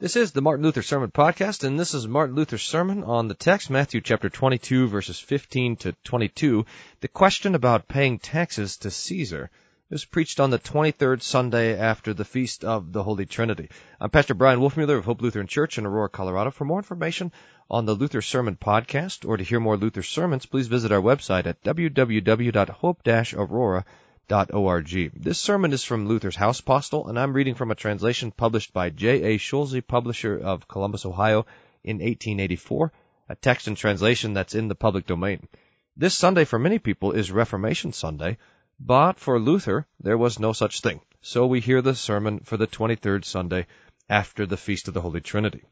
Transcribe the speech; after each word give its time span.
This 0.00 0.16
is 0.16 0.32
the 0.32 0.40
Martin 0.40 0.64
Luther 0.64 0.80
Sermon 0.80 1.10
Podcast, 1.10 1.62
and 1.62 1.78
this 1.78 1.92
is 1.92 2.08
Martin 2.08 2.34
Luther's 2.34 2.62
sermon 2.62 3.04
on 3.04 3.28
the 3.28 3.34
text, 3.34 3.68
Matthew 3.68 4.00
chapter 4.00 4.30
22, 4.30 4.88
verses 4.88 5.20
15 5.20 5.76
to 5.76 5.92
22. 6.04 6.64
The 7.00 7.08
question 7.08 7.54
about 7.54 7.86
paying 7.86 8.18
taxes 8.18 8.78
to 8.78 8.90
Caesar 8.90 9.50
is 9.90 10.06
preached 10.06 10.40
on 10.40 10.48
the 10.48 10.58
23rd 10.58 11.20
Sunday 11.20 11.76
after 11.76 12.14
the 12.14 12.24
Feast 12.24 12.64
of 12.64 12.94
the 12.94 13.02
Holy 13.02 13.26
Trinity. 13.26 13.68
I'm 14.00 14.08
Pastor 14.08 14.32
Bryan 14.32 14.60
Wolfmueller 14.60 14.96
of 14.96 15.04
Hope 15.04 15.20
Lutheran 15.20 15.48
Church 15.48 15.76
in 15.76 15.84
Aurora, 15.84 16.08
Colorado. 16.08 16.50
For 16.50 16.64
more 16.64 16.78
information 16.78 17.30
on 17.70 17.84
the 17.84 17.92
Luther 17.92 18.22
Sermon 18.22 18.56
Podcast 18.56 19.28
or 19.28 19.36
to 19.36 19.44
hear 19.44 19.60
more 19.60 19.76
Luther 19.76 20.02
sermons, 20.02 20.46
please 20.46 20.68
visit 20.68 20.92
our 20.92 21.02
website 21.02 21.44
at 21.44 21.62
www.hope-aurora.com. 21.62 23.84
This 24.30 25.40
sermon 25.40 25.72
is 25.72 25.82
from 25.82 26.06
Luther's 26.06 26.36
Hauspostille, 26.36 27.08
and 27.08 27.18
I'm 27.18 27.32
reading 27.32 27.56
from 27.56 27.72
a 27.72 27.74
translation 27.74 28.30
published 28.30 28.72
by 28.72 28.90
J. 28.90 29.34
A. 29.34 29.38
Schulze, 29.38 29.80
publisher 29.80 30.38
of 30.38 30.68
Columbus, 30.68 31.04
Ohio, 31.04 31.46
in 31.82 31.96
1884, 31.96 32.92
a 33.28 33.34
text 33.34 33.66
and 33.66 33.76
translation 33.76 34.32
that's 34.32 34.54
in 34.54 34.68
the 34.68 34.76
public 34.76 35.08
domain. 35.08 35.48
This 35.96 36.14
Sunday 36.14 36.44
for 36.44 36.60
many 36.60 36.78
people 36.78 37.10
is 37.10 37.32
Reformation 37.32 37.92
Sunday, 37.92 38.38
but 38.78 39.18
for 39.18 39.40
Luther 39.40 39.88
there 39.98 40.16
was 40.16 40.38
no 40.38 40.52
such 40.52 40.80
thing. 40.80 41.00
So 41.20 41.48
we 41.48 41.58
hear 41.58 41.82
the 41.82 41.96
sermon 41.96 42.38
for 42.44 42.56
the 42.56 42.68
23rd 42.68 43.24
Sunday 43.24 43.66
after 44.08 44.46
the 44.46 44.56
Feast 44.56 44.86
of 44.86 44.94
the 44.94 45.00
Holy 45.00 45.22
Trinity. 45.22 45.64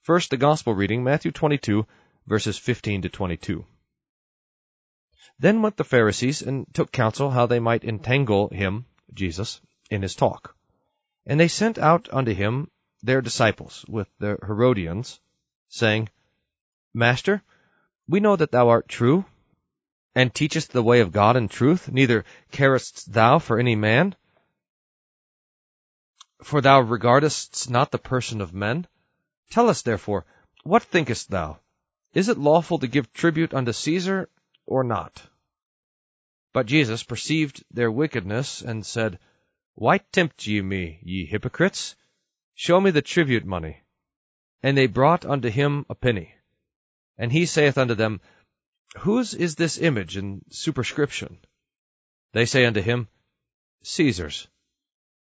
First, 0.00 0.30
the 0.30 0.38
Gospel 0.38 0.72
reading, 0.72 1.04
Matthew 1.04 1.30
22, 1.30 1.86
verses 2.26 2.56
15 2.56 3.02
to 3.02 3.10
22. 3.10 3.66
Then 5.38 5.62
went 5.62 5.76
the 5.76 5.84
Pharisees 5.84 6.42
and 6.42 6.66
took 6.72 6.90
counsel 6.90 7.30
how 7.30 7.46
they 7.46 7.60
might 7.60 7.84
entangle 7.84 8.48
him, 8.48 8.86
Jesus, 9.12 9.60
in 9.90 10.02
his 10.02 10.14
talk. 10.14 10.56
And 11.26 11.38
they 11.38 11.48
sent 11.48 11.78
out 11.78 12.08
unto 12.12 12.32
him 12.32 12.70
their 13.02 13.20
disciples 13.20 13.84
with 13.88 14.08
the 14.18 14.38
Herodians, 14.44 15.20
saying, 15.68 16.08
Master, 16.94 17.42
we 18.08 18.20
know 18.20 18.36
that 18.36 18.50
thou 18.50 18.68
art 18.70 18.88
true, 18.88 19.24
and 20.14 20.34
teachest 20.34 20.72
the 20.72 20.82
way 20.82 21.00
of 21.00 21.12
God 21.12 21.36
in 21.36 21.48
truth, 21.48 21.88
neither 21.92 22.24
carest 22.50 23.12
thou 23.12 23.38
for 23.38 23.58
any 23.58 23.76
man, 23.76 24.16
for 26.42 26.60
thou 26.60 26.80
regardest 26.80 27.68
not 27.70 27.90
the 27.90 27.98
person 27.98 28.40
of 28.40 28.54
men. 28.54 28.86
Tell 29.50 29.68
us 29.68 29.82
therefore, 29.82 30.24
what 30.64 30.82
thinkest 30.82 31.30
thou? 31.30 31.60
Is 32.14 32.28
it 32.28 32.38
lawful 32.38 32.78
to 32.78 32.88
give 32.88 33.12
tribute 33.12 33.54
unto 33.54 33.72
Caesar 33.72 34.28
or 34.68 34.84
not? 34.84 35.22
But 36.52 36.66
Jesus 36.66 37.02
perceived 37.02 37.64
their 37.70 37.90
wickedness, 37.90 38.62
and 38.62 38.84
said, 38.84 39.18
Why 39.74 39.98
tempt 39.98 40.46
ye 40.46 40.60
me, 40.60 41.00
ye 41.02 41.24
hypocrites? 41.26 41.96
Show 42.54 42.80
me 42.80 42.90
the 42.90 43.02
tribute 43.02 43.44
money. 43.44 43.82
And 44.62 44.76
they 44.76 44.86
brought 44.86 45.24
unto 45.24 45.48
him 45.48 45.86
a 45.88 45.94
penny. 45.94 46.34
And 47.16 47.32
he 47.32 47.46
saith 47.46 47.78
unto 47.78 47.94
them, 47.94 48.20
Whose 48.98 49.34
is 49.34 49.54
this 49.54 49.78
image 49.78 50.16
and 50.16 50.42
superscription? 50.50 51.38
They 52.32 52.46
say 52.46 52.66
unto 52.66 52.80
him, 52.80 53.08
Caesar's. 53.82 54.48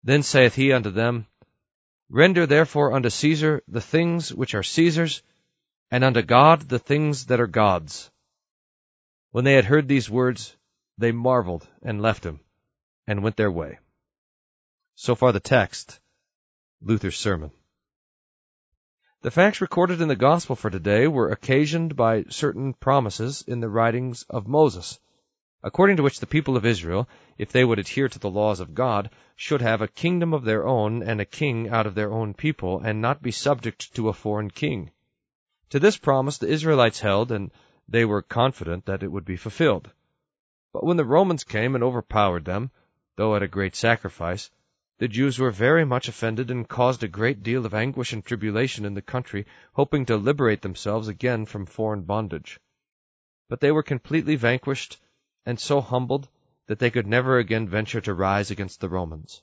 Then 0.05 0.23
saith 0.23 0.55
he 0.55 0.73
unto 0.73 0.91
them, 0.91 1.27
Render 2.09 2.47
therefore 2.47 2.93
unto 2.95 3.11
Caesar 3.11 3.63
the 3.69 3.81
things 3.81 4.33
which 4.33 4.55
are 4.55 4.63
Caesar's, 4.63 5.23
and 5.91 6.05
unto 6.05 6.23
God 6.23 6.69
the 6.69 6.79
things 6.79 7.27
that 7.27 7.41
are 7.41 7.47
God's. 7.47 8.11
When 9.31 9.45
they 9.45 9.55
had 9.55 9.67
heard 9.67 9.89
these 9.89 10.09
words, 10.09 10.57
they 10.97 11.13
marveled 11.13 11.69
and 11.83 12.01
left 12.01 12.25
him, 12.25 12.41
and 13.07 13.23
went 13.23 13.37
their 13.37 13.51
way. 13.51 13.79
So 14.95 15.15
far 15.15 15.33
the 15.33 15.41
text, 15.41 16.01
Luther's 16.81 17.19
sermon. 17.19 17.51
The 19.21 19.31
facts 19.31 19.61
recorded 19.61 20.01
in 20.01 20.09
the 20.09 20.17
Gospel 20.17 20.57
for 20.57 20.71
today 20.71 21.07
were 21.09 21.31
occasioned 21.31 21.95
by 21.95 22.25
certain 22.31 22.73
promises 22.73 23.43
in 23.47 23.61
the 23.61 23.69
writings 23.69 24.25
of 24.31 24.47
Moses, 24.47 24.99
according 25.63 25.97
to 25.97 26.03
which 26.03 26.21
the 26.21 26.27
people 26.27 26.57
of 26.57 26.65
Israel, 26.65 27.09
if 27.37 27.53
they 27.53 27.65
would 27.65 27.79
adhere 27.79 28.09
to 28.09 28.19
the 28.19 28.31
laws 28.31 28.61
of 28.61 28.75
God, 28.75 29.11
should 29.37 29.61
have 29.61 29.83
a 29.83 29.89
kingdom 29.89 30.33
of 30.33 30.45
their 30.45 30.67
own 30.67 31.03
and 31.03 31.21
a 31.21 31.25
king 31.25 31.69
out 31.69 31.87
of 31.87 31.95
their 31.95 32.13
own 32.13 32.33
people, 32.33 32.81
and 32.81 33.03
not 33.03 33.21
be 33.21 33.33
subject 33.33 33.93
to 33.95 34.09
a 34.09 34.13
foreign 34.15 34.51
king. 34.51 34.91
To 35.71 35.79
this 35.79 35.99
promise 35.99 36.39
the 36.39 36.49
Israelites 36.49 37.01
held, 37.01 37.31
and 37.31 37.51
they 37.91 38.05
were 38.05 38.21
confident 38.21 38.85
that 38.85 39.03
it 39.03 39.11
would 39.11 39.25
be 39.25 39.37
fulfilled. 39.37 39.91
But 40.73 40.85
when 40.85 40.99
the 40.99 41.05
Romans 41.05 41.43
came 41.43 41.75
and 41.75 41.83
overpowered 41.83 42.45
them, 42.45 42.71
though 43.17 43.35
at 43.35 43.43
a 43.43 43.49
great 43.49 43.75
sacrifice, 43.75 44.51
the 44.99 45.09
Jews 45.09 45.39
were 45.39 45.51
very 45.51 45.85
much 45.85 46.09
offended 46.09 46.51
and 46.51 46.69
caused 46.69 47.03
a 47.03 47.09
great 47.09 47.43
deal 47.43 47.65
of 47.65 47.73
anguish 47.73 48.13
and 48.13 48.25
tribulation 48.25 48.85
in 48.85 48.95
the 48.95 49.01
country, 49.01 49.47
hoping 49.73 50.05
to 50.07 50.17
liberate 50.17 50.61
themselves 50.61 51.09
again 51.09 51.47
from 51.47 51.67
foreign 51.67 52.03
bondage. 52.03 52.61
But 53.49 53.61
they 53.61 53.73
were 53.73 53.83
completely 53.83 54.37
vanquished 54.37 55.01
and 55.47 55.59
so 55.59 55.81
humbled 55.81 56.29
that 56.67 56.81
they 56.81 56.91
could 56.91 57.07
never 57.07 57.39
again 57.39 57.69
venture 57.69 58.03
to 58.03 58.13
rise 58.13 58.51
against 58.51 58.81
the 58.81 58.89
Romans. 58.89 59.43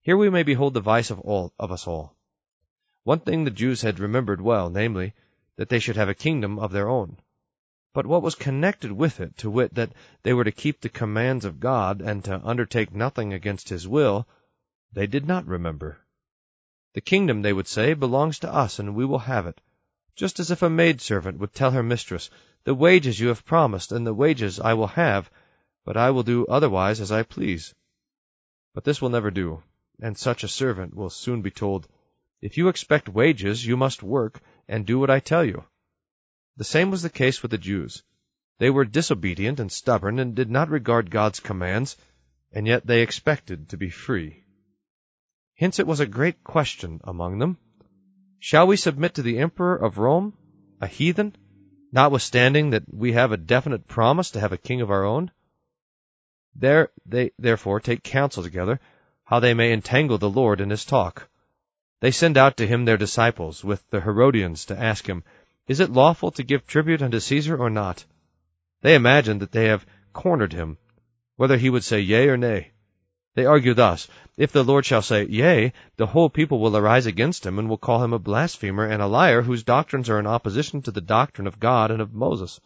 Here 0.00 0.16
we 0.16 0.30
may 0.30 0.42
behold 0.42 0.74
the 0.74 0.80
vice 0.80 1.10
of 1.10 1.20
all 1.20 1.52
of 1.58 1.70
us 1.70 1.86
all. 1.86 2.16
One 3.04 3.20
thing 3.20 3.44
the 3.44 3.50
Jews 3.50 3.82
had 3.82 4.00
remembered 4.00 4.40
well, 4.40 4.70
namely, 4.70 5.14
that 5.56 5.68
they 5.68 5.78
should 5.78 5.96
have 5.96 6.08
a 6.08 6.14
kingdom 6.14 6.58
of 6.58 6.72
their 6.72 6.88
own. 6.88 7.18
But 7.94 8.06
what 8.06 8.22
was 8.22 8.34
connected 8.34 8.92
with 8.92 9.18
it, 9.18 9.38
to 9.38 9.48
wit, 9.48 9.74
that 9.74 9.92
they 10.22 10.34
were 10.34 10.44
to 10.44 10.52
keep 10.52 10.82
the 10.82 10.90
commands 10.90 11.46
of 11.46 11.58
God, 11.58 12.02
and 12.02 12.22
to 12.24 12.38
undertake 12.44 12.92
nothing 12.92 13.32
against 13.32 13.70
his 13.70 13.88
will, 13.88 14.28
they 14.92 15.06
did 15.06 15.26
not 15.26 15.46
remember. 15.46 15.98
The 16.92 17.00
kingdom, 17.00 17.40
they 17.40 17.54
would 17.54 17.66
say, 17.66 17.94
belongs 17.94 18.40
to 18.40 18.52
us, 18.52 18.78
and 18.78 18.94
we 18.94 19.06
will 19.06 19.20
have 19.20 19.46
it, 19.46 19.62
just 20.14 20.38
as 20.38 20.50
if 20.50 20.60
a 20.60 20.68
maidservant 20.68 21.38
would 21.38 21.54
tell 21.54 21.70
her 21.70 21.82
mistress, 21.82 22.28
The 22.64 22.74
wages 22.74 23.20
you 23.20 23.28
have 23.28 23.46
promised, 23.46 23.90
and 23.90 24.06
the 24.06 24.12
wages 24.12 24.60
I 24.60 24.74
will 24.74 24.88
have, 24.88 25.30
but 25.84 25.96
I 25.96 26.10
will 26.10 26.24
do 26.24 26.44
otherwise 26.44 27.00
as 27.00 27.10
I 27.10 27.22
please. 27.22 27.74
But 28.74 28.84
this 28.84 29.00
will 29.00 29.08
never 29.08 29.30
do, 29.30 29.62
and 29.98 30.18
such 30.18 30.44
a 30.44 30.48
servant 30.48 30.94
will 30.94 31.08
soon 31.08 31.40
be 31.40 31.50
told, 31.50 31.88
If 32.42 32.58
you 32.58 32.68
expect 32.68 33.08
wages, 33.08 33.64
you 33.64 33.78
must 33.78 34.02
work, 34.02 34.42
and 34.68 34.84
do 34.84 34.98
what 34.98 35.08
I 35.08 35.20
tell 35.20 35.42
you. 35.42 35.64
The 36.58 36.64
same 36.64 36.90
was 36.90 37.02
the 37.02 37.10
case 37.10 37.40
with 37.40 37.52
the 37.52 37.58
Jews. 37.58 38.02
They 38.58 38.68
were 38.68 38.84
disobedient 38.84 39.60
and 39.60 39.70
stubborn, 39.70 40.18
and 40.18 40.34
did 40.34 40.50
not 40.50 40.68
regard 40.68 41.08
God's 41.08 41.38
commands, 41.38 41.96
and 42.50 42.66
yet 42.66 42.84
they 42.84 43.02
expected 43.02 43.68
to 43.68 43.76
be 43.76 43.90
free. 43.90 44.42
Hence 45.54 45.78
it 45.78 45.86
was 45.86 46.00
a 46.00 46.06
great 46.06 46.42
question 46.42 47.00
among 47.04 47.38
them 47.38 47.58
Shall 48.40 48.66
we 48.66 48.76
submit 48.76 49.14
to 49.14 49.22
the 49.22 49.38
Emperor 49.38 49.76
of 49.76 49.98
Rome, 49.98 50.36
a 50.80 50.88
heathen, 50.88 51.36
notwithstanding 51.92 52.70
that 52.70 52.92
we 52.92 53.12
have 53.12 53.30
a 53.30 53.36
definite 53.36 53.86
promise 53.86 54.32
to 54.32 54.40
have 54.40 54.52
a 54.52 54.58
king 54.58 54.80
of 54.80 54.90
our 54.90 55.04
own? 55.04 55.30
There 56.56 56.90
they 57.06 57.30
therefore 57.38 57.78
take 57.78 58.02
counsel 58.02 58.42
together 58.42 58.80
how 59.22 59.38
they 59.38 59.54
may 59.54 59.72
entangle 59.72 60.18
the 60.18 60.28
Lord 60.28 60.60
in 60.60 60.70
his 60.70 60.84
talk. 60.84 61.28
They 62.00 62.10
send 62.10 62.36
out 62.36 62.56
to 62.56 62.66
him 62.66 62.84
their 62.84 62.96
disciples 62.96 63.62
with 63.62 63.88
the 63.90 64.00
Herodians 64.00 64.66
to 64.66 64.76
ask 64.76 65.06
him, 65.06 65.22
is 65.68 65.80
it 65.80 65.92
lawful 65.92 66.30
to 66.32 66.42
give 66.42 66.66
tribute 66.66 67.02
unto 67.02 67.20
Caesar 67.20 67.56
or 67.56 67.68
not? 67.68 68.04
They 68.80 68.94
imagine 68.94 69.38
that 69.40 69.52
they 69.52 69.66
have 69.66 69.86
cornered 70.12 70.54
him, 70.54 70.78
whether 71.36 71.58
he 71.58 71.68
would 71.68 71.84
say 71.84 72.00
yea 72.00 72.28
or 72.28 72.38
nay. 72.38 72.72
They 73.34 73.44
argue 73.44 73.74
thus, 73.74 74.08
If 74.36 74.50
the 74.50 74.64
Lord 74.64 74.86
shall 74.86 75.02
say 75.02 75.26
yea, 75.26 75.74
the 75.96 76.06
whole 76.06 76.30
people 76.30 76.58
will 76.58 76.76
arise 76.76 77.06
against 77.06 77.44
him, 77.44 77.58
and 77.58 77.68
will 77.68 77.76
call 77.76 78.02
him 78.02 78.12
a 78.12 78.18
blasphemer 78.18 78.86
and 78.86 79.02
a 79.02 79.06
liar, 79.06 79.42
whose 79.42 79.62
doctrines 79.62 80.08
are 80.08 80.18
in 80.18 80.26
opposition 80.26 80.80
to 80.82 80.90
the 80.90 81.00
doctrine 81.02 81.46
of 81.46 81.60
God 81.60 81.90
and 81.90 82.00
of 82.00 82.14
Moses. 82.14 82.60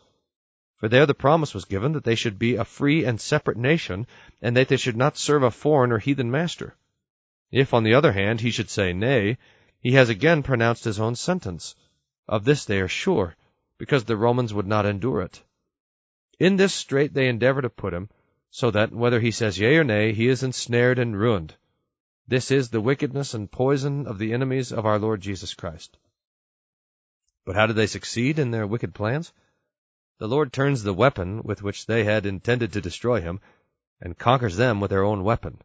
For 0.77 0.89
there 0.89 1.05
the 1.05 1.15
promise 1.15 1.55
was 1.55 1.65
given 1.65 1.93
that 1.93 2.05
they 2.05 2.15
should 2.15 2.39
be 2.39 2.55
a 2.55 2.65
free 2.65 3.05
and 3.05 3.21
separate 3.21 3.59
nation, 3.59 4.07
and 4.41 4.57
that 4.57 4.69
they 4.69 4.77
should 4.77 4.97
not 4.97 5.19
serve 5.19 5.43
a 5.43 5.51
foreign 5.51 5.93
or 5.93 5.99
heathen 5.99 6.31
master. 6.31 6.77
If, 7.51 7.75
on 7.75 7.83
the 7.83 7.95
other 7.95 8.13
hand, 8.13 8.41
he 8.41 8.51
should 8.51 8.71
say 8.71 8.93
nay, 8.93 9.39
he 9.81 9.93
has 9.93 10.09
again 10.09 10.43
pronounced 10.43 10.85
his 10.85 11.01
own 11.01 11.17
sentence. 11.17 11.75
Of 12.33 12.45
this 12.45 12.65
they 12.65 12.81
are 12.81 12.89
sure, 12.89 13.37
because 13.77 14.05
the 14.05 14.17
Romans 14.17 14.55
would 14.55 14.67
not 14.67 14.87
endure 14.87 15.21
it. 15.21 15.43
In 16.41 16.57
this 16.57 16.73
strait 16.73 17.13
they 17.13 17.29
endeavor 17.29 17.61
to 17.61 17.69
put 17.69 17.93
him, 17.93 18.09
so 18.49 18.71
that, 18.71 18.91
whether 18.91 19.21
he 19.21 19.31
says 19.33 19.59
yea 19.59 19.77
or 19.77 19.85
nay, 19.85 20.15
he 20.15 20.29
is 20.29 20.43
ensnared 20.43 20.99
and 20.99 21.15
ruined. 21.15 21.55
This 22.27 22.51
is 22.51 22.71
the 22.71 22.81
wickedness 22.81 23.35
and 23.35 23.53
poison 23.53 24.07
of 24.07 24.17
the 24.17 24.33
enemies 24.33 24.73
of 24.73 24.87
our 24.87 24.99
Lord 24.99 25.21
Jesus 25.21 25.53
Christ. 25.53 25.99
But 27.45 27.55
how 27.55 27.67
did 27.67 27.77
they 27.77 27.87
succeed 27.87 28.39
in 28.39 28.51
their 28.51 28.67
wicked 28.67 28.95
plans? 28.95 29.31
The 30.17 30.27
Lord 30.27 30.55
turns 30.55 30.83
the 30.83 30.95
weapon 30.95 31.43
with 31.43 31.63
which 31.63 31.85
they 31.85 32.05
had 32.05 32.25
intended 32.25 32.73
to 32.73 32.81
destroy 32.81 33.21
him, 33.21 33.41
and 34.01 34.17
conquers 34.17 34.57
them 34.57 34.81
with 34.81 34.89
their 34.89 35.05
own 35.05 35.23
weapon. 35.23 35.61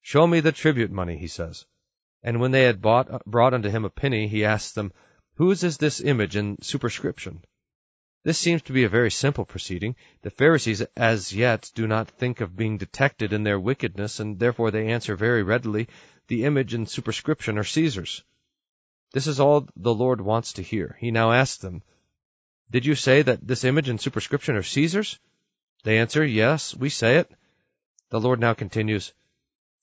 Show 0.00 0.28
me 0.28 0.38
the 0.38 0.52
tribute 0.52 0.92
money, 0.92 1.18
he 1.18 1.26
says. 1.26 1.66
And 2.22 2.40
when 2.40 2.52
they 2.52 2.62
had 2.62 2.80
bought, 2.80 3.24
brought 3.24 3.52
unto 3.52 3.68
him 3.68 3.84
a 3.84 3.90
penny, 3.90 4.28
he 4.28 4.44
asks 4.44 4.70
them, 4.70 4.92
Whose 5.38 5.62
is 5.62 5.78
this 5.78 6.00
image 6.00 6.34
and 6.34 6.58
superscription? 6.64 7.44
This 8.24 8.40
seems 8.40 8.60
to 8.62 8.72
be 8.72 8.82
a 8.82 8.88
very 8.88 9.12
simple 9.12 9.44
proceeding. 9.44 9.94
The 10.22 10.30
Pharisees 10.30 10.82
as 10.96 11.32
yet 11.32 11.70
do 11.76 11.86
not 11.86 12.10
think 12.10 12.40
of 12.40 12.56
being 12.56 12.76
detected 12.76 13.32
in 13.32 13.44
their 13.44 13.60
wickedness, 13.60 14.18
and 14.18 14.36
therefore 14.36 14.72
they 14.72 14.88
answer 14.88 15.14
very 15.14 15.44
readily, 15.44 15.86
The 16.26 16.44
image 16.44 16.74
and 16.74 16.90
superscription 16.90 17.56
are 17.56 17.62
Caesar's. 17.62 18.24
This 19.12 19.28
is 19.28 19.38
all 19.38 19.68
the 19.76 19.94
Lord 19.94 20.20
wants 20.20 20.54
to 20.54 20.62
hear. 20.62 20.96
He 20.98 21.12
now 21.12 21.30
asks 21.30 21.58
them, 21.58 21.84
Did 22.68 22.84
you 22.84 22.96
say 22.96 23.22
that 23.22 23.46
this 23.46 23.62
image 23.62 23.88
and 23.88 24.00
superscription 24.00 24.56
are 24.56 24.64
Caesar's? 24.64 25.20
They 25.84 25.98
answer, 25.98 26.24
Yes, 26.24 26.74
we 26.74 26.88
say 26.88 27.18
it. 27.18 27.30
The 28.10 28.20
Lord 28.20 28.40
now 28.40 28.54
continues, 28.54 29.12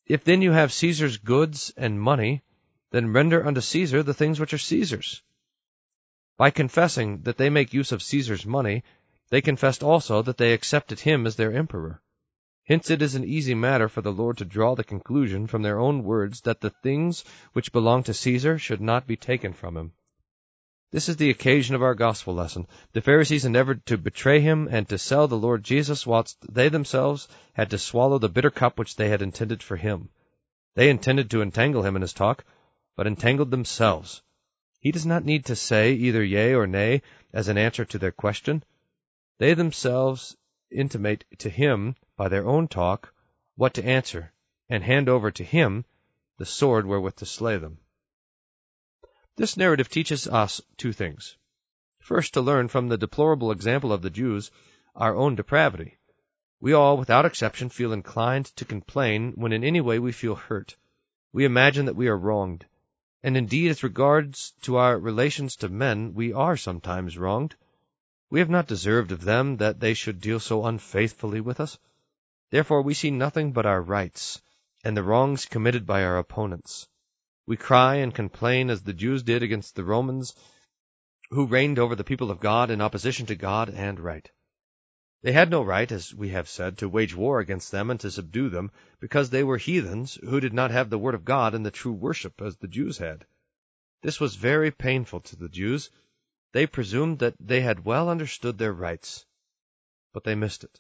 If 0.06 0.26
then 0.26 0.42
you 0.42 0.52
have 0.52 0.74
Caesar's 0.74 1.16
goods 1.16 1.74
and 1.78 1.98
money, 1.98 2.44
then 2.92 3.14
render 3.14 3.48
unto 3.48 3.62
Caesar 3.62 4.04
the 4.04 4.14
things 4.14 4.38
which 4.38 4.54
are 4.54 4.58
Caesar's. 4.58 5.22
By 6.38 6.52
confessing 6.52 7.22
that 7.22 7.38
they 7.38 7.50
make 7.50 7.74
use 7.74 7.92
of 7.92 8.04
Caesar's 8.04 8.46
money, 8.46 8.84
they 9.30 9.42
confessed 9.42 9.84
also 9.84 10.22
that 10.22 10.38
they 10.38 10.54
accepted 10.54 11.00
him 11.00 11.26
as 11.26 11.38
their 11.38 11.54
emperor. 11.54 12.02
Hence 12.66 12.90
it 12.90 13.02
is 13.02 13.16
an 13.16 13.24
easy 13.24 13.54
matter 13.54 13.88
for 13.88 14.02
the 14.02 14.12
Lord 14.12 14.38
to 14.40 14.46
draw 14.46 14.76
the 14.76 14.84
conclusion 14.84 15.48
from 15.48 15.62
their 15.62 15.80
own 15.80 16.04
words 16.04 16.42
that 16.42 16.62
the 16.62 16.72
things 16.72 17.24
which 17.54 17.72
belong 17.72 18.04
to 18.04 18.14
Caesar 18.14 18.58
should 18.58 18.82
not 18.82 19.08
be 19.08 19.16
taken 19.16 19.54
from 19.54 19.78
him. 19.78 19.94
This 20.92 21.08
is 21.08 21.18
the 21.18 21.30
occasion 21.30 21.76
of 21.76 21.84
our 21.84 21.96
gospel 21.96 22.34
lesson. 22.34 22.68
The 22.94 23.02
Pharisees 23.02 23.46
endeavored 23.46 23.86
to 23.86 23.98
betray 23.98 24.40
him 24.40 24.68
and 24.70 24.90
to 24.90 24.98
sell 24.98 25.28
the 25.28 25.38
Lord 25.38 25.64
Jesus, 25.64 26.06
whilst 26.06 26.38
they 26.54 26.70
themselves 26.70 27.28
had 27.54 27.70
to 27.70 27.78
swallow 27.78 28.18
the 28.18 28.30
bitter 28.30 28.52
cup 28.52 28.78
which 28.80 28.96
they 28.96 29.10
had 29.10 29.22
intended 29.22 29.64
for 29.64 29.78
him. 29.78 30.10
They 30.76 30.90
intended 30.90 31.30
to 31.32 31.42
entangle 31.42 31.84
him 31.84 31.96
in 31.96 32.02
his 32.02 32.14
talk, 32.14 32.44
but 32.96 33.08
entangled 33.08 33.52
themselves. 33.52 34.22
He 34.86 34.92
does 34.92 35.08
not 35.08 35.26
need 35.26 35.46
to 35.46 35.56
say 35.56 35.94
either 35.94 36.24
yea 36.24 36.54
or 36.54 36.68
nay 36.68 37.02
as 37.34 37.48
an 37.48 37.58
answer 37.58 37.86
to 37.86 37.98
their 37.98 38.12
question. 38.12 38.64
They 39.40 39.56
themselves 39.56 40.38
intimate 40.70 41.26
to 41.40 41.50
him 41.50 41.96
by 42.16 42.28
their 42.30 42.46
own 42.46 42.68
talk 42.68 43.12
what 43.56 43.74
to 43.74 43.84
answer, 43.84 44.32
and 44.70 44.84
hand 44.84 45.10
over 45.10 45.32
to 45.32 45.44
him 45.44 45.86
the 46.38 46.46
sword 46.46 46.86
wherewith 46.86 47.16
to 47.16 47.26
slay 47.26 47.58
them. 47.58 47.80
This 49.38 49.58
narrative 49.58 49.90
teaches 49.90 50.28
us 50.28 50.62
two 50.78 50.94
things. 50.94 51.36
First, 52.00 52.36
to 52.36 52.42
learn 52.42 52.68
from 52.68 52.88
the 52.88 53.00
deplorable 53.00 53.50
example 53.50 53.92
of 53.92 54.04
the 54.04 54.12
Jews 54.12 54.52
our 54.96 55.16
own 55.16 55.34
depravity. 55.34 55.98
We 56.60 56.74
all, 56.74 56.96
without 56.96 57.26
exception, 57.26 57.70
feel 57.70 57.92
inclined 57.92 58.56
to 58.58 58.66
complain 58.66 59.32
when 59.32 59.52
in 59.52 59.64
any 59.64 59.82
way 59.82 59.98
we 59.98 60.12
feel 60.12 60.36
hurt. 60.36 60.78
We 61.34 61.44
imagine 61.44 61.88
that 61.88 61.96
we 61.96 62.08
are 62.08 62.16
wronged. 62.16 62.68
And 63.26 63.36
indeed, 63.36 63.72
as 63.72 63.82
regards 63.82 64.54
to 64.62 64.76
our 64.76 65.00
relations 65.00 65.56
to 65.56 65.68
men, 65.68 66.14
we 66.14 66.32
are 66.32 66.56
sometimes 66.56 67.18
wronged. 67.18 67.56
We 68.30 68.38
have 68.38 68.52
not 68.52 68.68
deserved 68.68 69.12
of 69.12 69.24
them 69.24 69.58
that 69.58 69.80
they 69.80 69.96
should 69.96 70.22
deal 70.22 70.40
so 70.40 70.64
unfaithfully 70.64 71.42
with 71.42 71.60
us. 71.60 71.80
Therefore 72.52 72.84
we 72.84 72.94
see 72.94 73.10
nothing 73.10 73.52
but 73.52 73.66
our 73.66 73.82
rights, 73.82 74.44
and 74.84 74.96
the 74.96 75.02
wrongs 75.02 75.48
committed 75.48 75.88
by 75.88 76.04
our 76.04 76.20
opponents. 76.20 76.88
We 77.48 77.58
cry 77.58 77.96
and 77.96 78.14
complain 78.14 78.70
as 78.70 78.84
the 78.84 78.94
Jews 78.94 79.24
did 79.24 79.42
against 79.42 79.76
the 79.76 79.84
Romans, 79.84 80.36
who 81.32 81.48
reigned 81.48 81.80
over 81.80 81.96
the 81.96 82.04
people 82.04 82.30
of 82.30 82.40
God 82.40 82.70
in 82.70 82.80
opposition 82.80 83.26
to 83.26 83.36
God 83.36 83.70
and 83.70 84.00
right. 84.00 84.30
They 85.26 85.32
had 85.32 85.50
no 85.50 85.64
right, 85.64 85.92
as 85.92 86.14
we 86.14 86.30
have 86.30 86.48
said, 86.48 86.78
to 86.78 86.88
wage 86.88 87.16
war 87.16 87.40
against 87.40 87.72
them 87.72 87.90
and 87.90 88.00
to 88.02 88.12
subdue 88.12 88.48
them, 88.48 88.70
because 89.00 89.32
they 89.32 89.44
were 89.44 89.58
heathens 89.58 90.20
who 90.22 90.40
did 90.40 90.54
not 90.54 90.70
have 90.70 90.92
the 90.92 91.00
word 91.00 91.16
of 91.16 91.26
God 91.26 91.56
and 91.56 91.66
the 91.66 91.72
true 91.72 91.94
worship 91.94 92.40
as 92.44 92.58
the 92.58 92.68
Jews 92.68 93.00
had. 93.00 93.26
This 94.04 94.20
was 94.20 94.36
very 94.36 94.70
painful 94.70 95.22
to 95.22 95.36
the 95.36 95.50
Jews. 95.50 95.90
They 96.52 96.68
presumed 96.68 97.18
that 97.18 97.34
they 97.40 97.62
had 97.62 97.86
well 97.86 98.08
understood 98.08 98.60
their 98.60 98.72
rights, 98.72 99.26
but 100.14 100.26
they 100.26 100.36
missed 100.36 100.64
it. 100.64 100.80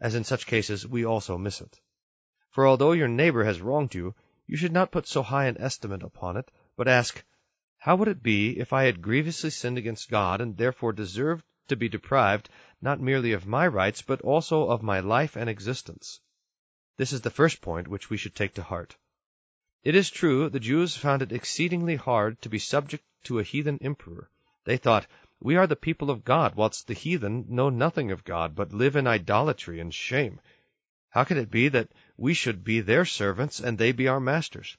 As 0.00 0.16
in 0.16 0.24
such 0.24 0.48
cases, 0.48 0.84
we 0.84 1.04
also 1.04 1.38
miss 1.38 1.60
it. 1.60 1.80
For 2.50 2.66
although 2.66 2.90
your 2.90 3.06
neighbor 3.06 3.44
has 3.44 3.60
wronged 3.60 3.94
you, 3.94 4.16
you 4.48 4.56
should 4.56 4.72
not 4.72 4.90
put 4.90 5.06
so 5.06 5.22
high 5.22 5.46
an 5.46 5.60
estimate 5.60 6.02
upon 6.02 6.36
it, 6.36 6.50
but 6.74 6.88
ask, 6.88 7.24
How 7.78 7.94
would 7.94 8.08
it 8.08 8.20
be 8.20 8.58
if 8.58 8.72
I 8.72 8.86
had 8.86 9.00
grievously 9.00 9.50
sinned 9.50 9.78
against 9.78 10.10
God, 10.10 10.40
and 10.40 10.56
therefore 10.56 10.92
deserved 10.92 11.44
to 11.68 11.76
be 11.76 11.88
deprived 11.88 12.48
not 12.80 13.00
merely 13.00 13.32
of 13.32 13.46
my 13.46 13.66
rights, 13.66 14.02
but 14.02 14.20
also 14.20 14.68
of 14.68 14.82
my 14.82 15.00
life 15.00 15.34
and 15.34 15.48
existence. 15.48 16.20
This 16.98 17.12
is 17.12 17.22
the 17.22 17.30
first 17.30 17.60
point 17.60 17.88
which 17.88 18.10
we 18.10 18.16
should 18.16 18.34
take 18.34 18.54
to 18.54 18.62
heart. 18.62 18.96
It 19.82 19.94
is 19.94 20.10
true, 20.10 20.48
the 20.48 20.60
Jews 20.60 20.96
found 20.96 21.22
it 21.22 21.32
exceedingly 21.32 21.96
hard 21.96 22.40
to 22.42 22.48
be 22.48 22.58
subject 22.58 23.04
to 23.24 23.38
a 23.38 23.42
heathen 23.42 23.78
emperor. 23.80 24.30
They 24.64 24.76
thought, 24.76 25.06
We 25.40 25.56
are 25.56 25.66
the 25.66 25.76
people 25.76 26.10
of 26.10 26.24
God, 26.24 26.54
whilst 26.54 26.86
the 26.86 26.94
heathen 26.94 27.46
know 27.48 27.70
nothing 27.70 28.10
of 28.10 28.24
God, 28.24 28.54
but 28.54 28.72
live 28.72 28.96
in 28.96 29.06
idolatry 29.06 29.80
and 29.80 29.94
shame. 29.94 30.40
How 31.10 31.24
can 31.24 31.38
it 31.38 31.50
be 31.50 31.68
that 31.68 31.90
we 32.16 32.34
should 32.34 32.62
be 32.62 32.80
their 32.80 33.04
servants 33.04 33.60
and 33.60 33.78
they 33.78 33.92
be 33.92 34.08
our 34.08 34.20
masters? 34.20 34.76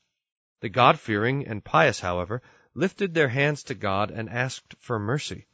The 0.59 0.69
God 0.69 0.99
fearing 0.99 1.47
and 1.47 1.63
pious, 1.63 1.99
however, 1.99 2.41
lifted 2.73 3.13
their 3.13 3.29
hands 3.29 3.63
to 3.63 3.75
God 3.75 4.11
and 4.11 4.29
asked 4.29 4.75
for 4.79 4.99
mercy. 4.99 5.47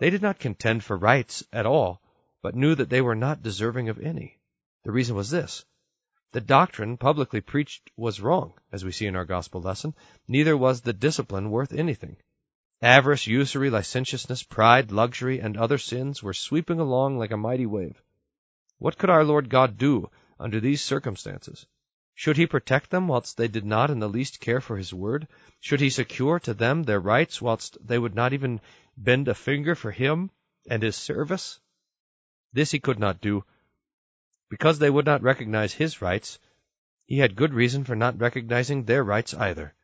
They 0.00 0.08
did 0.08 0.22
not 0.22 0.38
contend 0.38 0.82
for 0.82 0.96
rights 0.96 1.44
at 1.52 1.66
all, 1.66 2.00
but 2.40 2.54
knew 2.54 2.74
that 2.74 2.88
they 2.88 3.02
were 3.02 3.14
not 3.14 3.42
deserving 3.42 3.90
of 3.90 4.00
any. 4.00 4.38
The 4.82 4.92
reason 4.92 5.14
was 5.14 5.28
this. 5.28 5.66
The 6.32 6.40
doctrine 6.40 6.96
publicly 6.96 7.42
preached 7.42 7.90
was 7.98 8.18
wrong, 8.18 8.54
as 8.72 8.82
we 8.82 8.92
see 8.92 9.06
in 9.06 9.14
our 9.14 9.26
gospel 9.26 9.60
lesson, 9.60 9.94
neither 10.26 10.56
was 10.56 10.80
the 10.80 10.94
discipline 10.94 11.50
worth 11.50 11.74
anything. 11.74 12.16
Avarice, 12.80 13.26
usury, 13.26 13.68
licentiousness, 13.68 14.42
pride, 14.42 14.90
luxury, 14.90 15.38
and 15.38 15.58
other 15.58 15.76
sins 15.76 16.22
were 16.22 16.32
sweeping 16.32 16.80
along 16.80 17.18
like 17.18 17.30
a 17.30 17.36
mighty 17.36 17.66
wave. 17.66 18.02
What 18.78 18.96
could 18.96 19.10
our 19.10 19.22
Lord 19.22 19.50
God 19.50 19.76
do 19.76 20.10
under 20.38 20.60
these 20.60 20.80
circumstances? 20.80 21.66
Should 22.22 22.36
he 22.36 22.46
protect 22.46 22.90
them 22.90 23.08
whilst 23.08 23.38
they 23.38 23.48
did 23.48 23.64
not 23.64 23.90
in 23.90 23.98
the 23.98 24.06
least 24.06 24.40
care 24.40 24.60
for 24.60 24.76
his 24.76 24.92
word? 24.92 25.26
Should 25.58 25.80
he 25.80 25.88
secure 25.88 26.38
to 26.40 26.52
them 26.52 26.82
their 26.82 27.00
rights 27.00 27.40
whilst 27.40 27.78
they 27.80 27.98
would 27.98 28.14
not 28.14 28.34
even 28.34 28.60
bend 28.94 29.26
a 29.26 29.34
finger 29.34 29.74
for 29.74 29.90
him 29.90 30.30
and 30.68 30.82
his 30.82 30.96
service? 30.96 31.60
This 32.52 32.72
he 32.72 32.78
could 32.78 32.98
not 32.98 33.22
do. 33.22 33.46
Because 34.50 34.78
they 34.78 34.90
would 34.90 35.06
not 35.06 35.22
recognize 35.22 35.72
his 35.72 36.02
rights, 36.02 36.38
he 37.06 37.16
had 37.16 37.36
good 37.36 37.54
reason 37.54 37.84
for 37.84 37.96
not 37.96 38.20
recognizing 38.20 38.84
their 38.84 39.02
rights 39.02 39.32
either. 39.32 39.74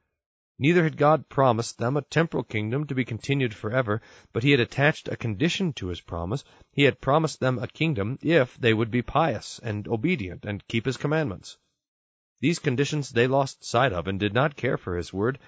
Neither 0.58 0.84
had 0.84 0.98
God 0.98 1.30
promised 1.30 1.78
them 1.78 1.96
a 1.96 2.02
temporal 2.02 2.44
kingdom 2.44 2.86
to 2.88 2.94
be 2.94 3.06
continued 3.06 3.54
forever, 3.54 4.02
but 4.34 4.42
he 4.42 4.50
had 4.50 4.60
attached 4.60 5.08
a 5.08 5.16
condition 5.16 5.72
to 5.72 5.86
his 5.86 6.02
promise. 6.02 6.44
He 6.70 6.82
had 6.82 7.00
promised 7.00 7.40
them 7.40 7.58
a 7.58 7.66
kingdom 7.66 8.18
if 8.20 8.58
they 8.58 8.74
would 8.74 8.90
be 8.90 9.00
pious 9.00 9.58
and 9.60 9.88
obedient 9.88 10.44
and 10.44 10.68
keep 10.68 10.84
his 10.84 10.98
commandments. 10.98 11.56
These 12.38 12.58
conditions 12.58 13.10
they 13.10 13.26
lost 13.26 13.64
sight 13.64 13.94
of 13.94 14.06
and 14.06 14.20
did 14.20 14.34
not 14.34 14.56
care 14.56 14.76
for 14.76 14.96
his 14.96 15.12
word, 15.12 15.38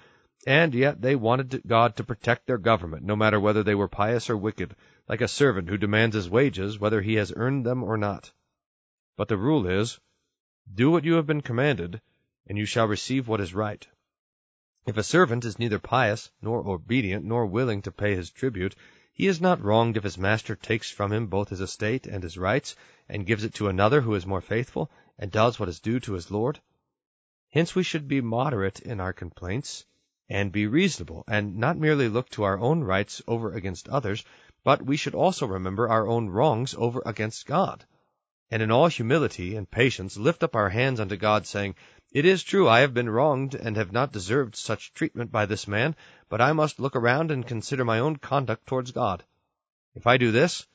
and 0.47 0.73
yet 0.73 1.01
they 1.01 1.15
wanted 1.15 1.61
God 1.67 1.95
to 1.97 2.03
protect 2.03 2.47
their 2.47 2.57
government, 2.57 3.03
no 3.03 3.15
matter 3.15 3.39
whether 3.39 3.61
they 3.61 3.75
were 3.75 3.87
pious 3.87 4.27
or 4.29 4.35
wicked, 4.35 4.75
like 5.07 5.21
a 5.21 5.27
servant 5.27 5.69
who 5.69 5.77
demands 5.77 6.15
his 6.15 6.31
wages, 6.31 6.79
whether 6.79 7.01
he 7.01 7.13
has 7.15 7.31
earned 7.35 7.63
them 7.63 7.83
or 7.83 7.95
not. 7.95 8.31
But 9.17 9.27
the 9.27 9.37
rule 9.37 9.67
is, 9.67 9.99
do 10.73 10.89
what 10.89 11.03
you 11.03 11.13
have 11.13 11.27
been 11.27 11.41
commanded, 11.41 12.01
and 12.47 12.57
you 12.57 12.65
shall 12.65 12.87
receive 12.87 13.27
what 13.27 13.41
is 13.41 13.53
right. 13.53 13.87
If 14.87 14.97
a 14.97 15.03
servant 15.03 15.45
is 15.45 15.59
neither 15.59 15.77
pious, 15.77 16.31
nor 16.41 16.67
obedient, 16.67 17.23
nor 17.23 17.45
willing 17.45 17.83
to 17.83 17.91
pay 17.91 18.15
his 18.15 18.31
tribute, 18.31 18.75
he 19.13 19.27
is 19.27 19.39
not 19.39 19.61
wronged 19.61 19.97
if 19.97 20.03
his 20.03 20.17
master 20.17 20.55
takes 20.55 20.89
from 20.89 21.11
him 21.13 21.27
both 21.27 21.49
his 21.49 21.61
estate 21.61 22.07
and 22.07 22.23
his 22.23 22.37
rights, 22.37 22.75
and 23.07 23.27
gives 23.27 23.43
it 23.43 23.53
to 23.55 23.67
another 23.67 24.01
who 24.01 24.15
is 24.15 24.25
more 24.25 24.41
faithful, 24.41 24.89
and 25.19 25.29
does 25.29 25.59
what 25.59 25.69
is 25.69 25.79
due 25.79 25.99
to 25.99 26.13
his 26.13 26.31
lord. 26.31 26.59
Hence 27.51 27.73
we 27.73 27.81
should 27.81 28.07
be 28.07 28.21
moderate 28.21 28.79
in 28.79 28.99
our 28.99 29.11
complaints, 29.11 29.83
and 30.29 30.51
be 30.51 30.67
reasonable, 30.67 31.23
and 31.27 31.57
not 31.57 31.77
merely 31.77 32.07
look 32.07 32.29
to 32.29 32.43
our 32.43 32.59
own 32.59 32.83
rights 32.83 33.23
over 33.27 33.51
against 33.53 33.89
others, 33.89 34.23
but 34.63 34.85
we 34.85 34.95
should 34.95 35.15
also 35.15 35.47
remember 35.47 35.89
our 35.89 36.07
own 36.07 36.29
wrongs 36.29 36.75
over 36.77 37.01
against 37.07 37.47
God, 37.47 37.87
and 38.51 38.61
in 38.61 38.69
all 38.69 38.87
humility 38.87 39.55
and 39.55 39.71
patience 39.71 40.15
lift 40.15 40.43
up 40.43 40.55
our 40.55 40.69
hands 40.69 40.99
unto 40.99 41.17
God, 41.17 41.47
saying, 41.47 41.73
It 42.11 42.23
is 42.23 42.43
true 42.43 42.69
I 42.69 42.81
have 42.81 42.93
been 42.93 43.09
wronged, 43.09 43.55
and 43.55 43.75
have 43.77 43.91
not 43.91 44.11
deserved 44.11 44.55
such 44.55 44.93
treatment 44.93 45.31
by 45.31 45.47
this 45.47 45.67
man, 45.67 45.95
but 46.29 46.41
I 46.41 46.53
must 46.53 46.79
look 46.79 46.95
around 46.95 47.31
and 47.31 47.47
consider 47.47 47.83
my 47.83 47.97
own 47.97 48.17
conduct 48.17 48.67
towards 48.67 48.91
God. 48.91 49.23
If 49.95 50.05
I 50.05 50.17
do 50.17 50.31
this, 50.31 50.67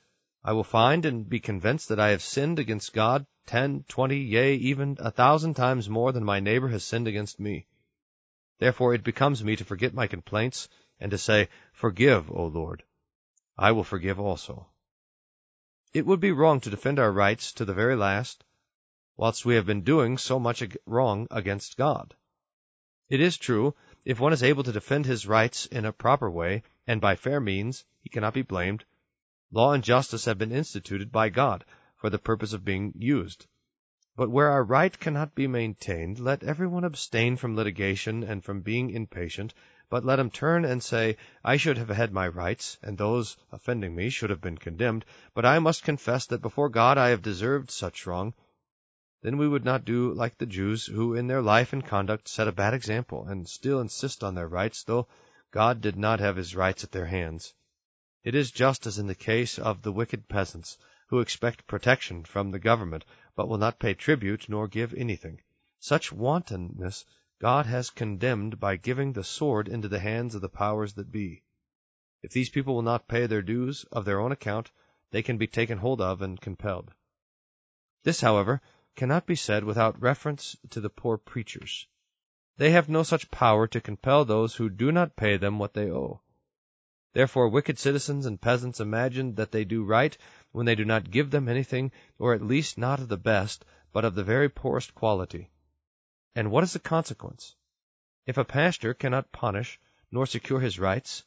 I 0.43 0.55
will 0.55 0.65
find 0.65 1.07
and 1.07 1.29
be 1.29 1.39
convinced 1.39 1.89
that 1.91 2.01
I 2.01 2.09
have 2.09 2.23
sinned 2.23 2.59
against 2.59 2.93
God 2.93 3.27
ten, 3.47 3.85
twenty, 3.89 4.19
yea, 4.19 4.55
even 4.55 4.97
a 5.01 5.11
thousand 5.11 5.55
times 5.55 5.89
more 5.89 6.13
than 6.13 6.25
my 6.25 6.41
neighbor 6.41 6.69
has 6.69 6.83
sinned 6.83 7.07
against 7.07 7.39
me. 7.39 7.67
Therefore 8.59 8.95
it 8.95 9.05
becomes 9.05 9.45
me 9.45 9.55
to 9.57 9.65
forget 9.65 9.93
my 9.93 10.07
complaints, 10.07 10.69
and 10.99 11.11
to 11.11 11.19
say, 11.19 11.49
Forgive, 11.73 12.31
O 12.31 12.47
Lord. 12.47 12.85
I 13.59 13.73
will 13.73 13.85
forgive 13.85 14.19
also. 14.19 14.69
It 15.93 16.07
would 16.07 16.21
be 16.21 16.33
wrong 16.33 16.61
to 16.61 16.71
defend 16.71 16.99
our 16.99 17.13
rights 17.13 17.53
to 17.53 17.67
the 17.67 17.75
very 17.75 17.97
last, 17.97 18.45
whilst 19.17 19.45
we 19.45 19.57
have 19.57 19.67
been 19.67 19.83
doing 19.83 20.17
so 20.17 20.39
much 20.39 20.63
wrong 20.87 21.27
against 21.31 21.77
God. 21.77 22.17
It 23.11 23.21
is 23.21 23.37
true, 23.37 23.75
if 24.05 24.19
one 24.19 24.33
is 24.33 24.43
able 24.43 24.63
to 24.63 24.73
defend 24.73 25.05
his 25.05 25.27
rights 25.27 25.67
in 25.67 25.85
a 25.85 25.93
proper 25.93 26.31
way, 26.31 26.63
and 26.87 27.01
by 27.01 27.15
fair 27.17 27.41
means, 27.41 27.85
he 28.01 28.09
cannot 28.09 28.35
be 28.35 28.43
blamed. 28.43 28.87
Law 29.53 29.73
and 29.73 29.85
justice 29.85 30.25
have 30.25 30.39
been 30.39 30.51
instituted 30.51 31.13
by 31.13 31.29
God 31.29 31.65
for 32.05 32.11
the 32.11 32.19
purpose 32.19 32.53
of 32.53 32.67
being 32.67 32.93
used. 32.99 33.47
But 34.15 34.31
where 34.31 34.51
our 34.51 34.63
right 34.63 35.01
cannot 35.01 35.35
be 35.35 35.47
maintained, 35.47 36.19
let 36.21 36.43
every 36.43 36.67
one 36.67 36.85
abstain 36.85 37.39
from 37.39 37.57
litigation 37.57 38.23
and 38.23 38.45
from 38.45 38.61
being 38.61 38.91
impatient, 38.91 39.55
but 39.89 40.05
let 40.05 40.19
him 40.19 40.29
turn 40.29 40.67
and 40.67 40.83
say, 40.83 41.17
I 41.43 41.57
should 41.57 41.79
have 41.79 41.89
had 41.89 42.13
my 42.13 42.29
rights, 42.29 42.77
and 42.83 42.99
those 42.99 43.39
offending 43.51 43.97
me 43.97 44.11
should 44.11 44.29
have 44.29 44.43
been 44.43 44.59
condemned, 44.59 45.07
but 45.33 45.47
I 45.47 45.59
must 45.61 45.83
confess 45.83 46.27
that 46.27 46.43
before 46.43 46.69
God 46.69 46.99
I 46.99 47.09
have 47.09 47.23
deserved 47.23 47.71
such 47.71 48.07
wrong, 48.07 48.35
then 49.23 49.39
we 49.39 49.49
would 49.49 49.65
not 49.65 49.87
do 49.87 50.13
like 50.13 50.37
the 50.37 50.45
Jews, 50.45 50.85
who 50.85 51.15
in 51.15 51.27
their 51.27 51.41
life 51.41 51.73
and 51.73 51.87
conduct 51.87 52.29
set 52.29 52.49
a 52.49 52.53
bad 52.53 52.75
example, 52.75 53.27
and 53.27 53.49
still 53.49 53.81
insist 53.81 54.23
on 54.23 54.35
their 54.35 54.47
rights, 54.47 54.83
though 54.83 55.09
God 55.53 55.81
did 55.81 55.97
not 55.97 56.21
have 56.21 56.37
his 56.37 56.55
rights 56.55 56.85
at 56.85 56.93
their 56.93 57.07
hands. 57.07 57.55
It 58.23 58.35
is 58.35 58.51
just 58.51 58.87
as 58.87 58.99
in 58.99 59.07
the 59.07 59.15
case 59.15 59.59
of 59.59 59.81
the 59.81 59.93
wicked 59.93 60.29
peasants, 60.29 60.77
who 61.15 61.21
expect 61.21 61.65
protection 61.69 62.25
from 62.25 62.51
the 62.51 62.59
government, 62.59 63.05
but 63.37 63.49
will 63.49 63.57
not 63.57 63.79
pay 63.79 63.95
tribute 63.95 64.49
nor 64.49 64.67
give 64.67 64.93
anything. 64.95 65.41
Such 65.79 66.11
wantonness 66.11 67.05
God 67.39 67.67
has 67.67 67.91
condemned 67.91 68.59
by 68.59 68.75
giving 68.75 69.13
the 69.13 69.23
sword 69.23 69.69
into 69.69 69.87
the 69.87 70.01
hands 70.01 70.35
of 70.35 70.41
the 70.41 70.49
powers 70.49 70.95
that 70.95 71.13
be. 71.13 71.45
If 72.21 72.33
these 72.33 72.51
people 72.51 72.75
will 72.75 72.83
not 72.83 73.07
pay 73.07 73.27
their 73.27 73.43
dues 73.43 73.85
of 73.93 74.05
their 74.05 74.19
own 74.19 74.33
account, 74.33 74.73
they 75.13 75.23
can 75.23 75.39
be 75.39 75.47
taken 75.47 75.79
hold 75.79 76.01
of 76.01 76.21
and 76.21 76.41
compelled. 76.41 76.93
This, 78.03 78.21
however, 78.21 78.61
cannot 78.97 79.25
be 79.25 79.37
said 79.37 79.63
without 79.63 80.03
reference 80.03 80.57
to 80.71 80.81
the 80.81 80.91
poor 80.91 81.17
preachers. 81.17 81.87
They 82.57 82.73
have 82.73 82.89
no 82.89 83.05
such 83.05 83.31
power 83.31 83.69
to 83.69 83.81
compel 83.81 84.25
those 84.25 84.57
who 84.57 84.69
do 84.69 84.91
not 84.91 85.15
pay 85.15 85.37
them 85.37 85.61
what 85.61 85.75
they 85.75 85.93
owe. 85.93 86.23
Therefore 87.15 87.49
wicked 87.49 87.79
citizens 87.79 88.27
and 88.27 88.41
peasants 88.41 88.81
imagine 88.81 89.37
that 89.37 89.53
they 89.53 89.65
do 89.65 89.85
right 89.85 90.19
when 90.51 90.67
they 90.67 90.75
do 90.75 90.85
not 90.85 91.11
give 91.13 91.31
them 91.31 91.49
anything, 91.49 91.93
or 92.19 92.35
at 92.35 92.43
least 92.43 92.77
not 92.77 92.99
of 92.99 93.09
the 93.09 93.17
best, 93.17 93.65
but 93.93 94.05
of 94.05 94.17
the 94.17 94.25
very 94.25 94.49
poorest 94.49 94.95
quality. 94.97 95.49
And 96.35 96.51
what 96.51 96.65
is 96.65 96.73
the 96.73 96.81
consequence? 96.81 97.55
If 98.27 98.37
a 98.37 98.45
pastor 98.45 98.95
cannot 98.95 99.31
punish 99.31 99.79
nor 100.11 100.27
secure 100.27 100.59
his 100.59 100.81
rights, 100.81 101.25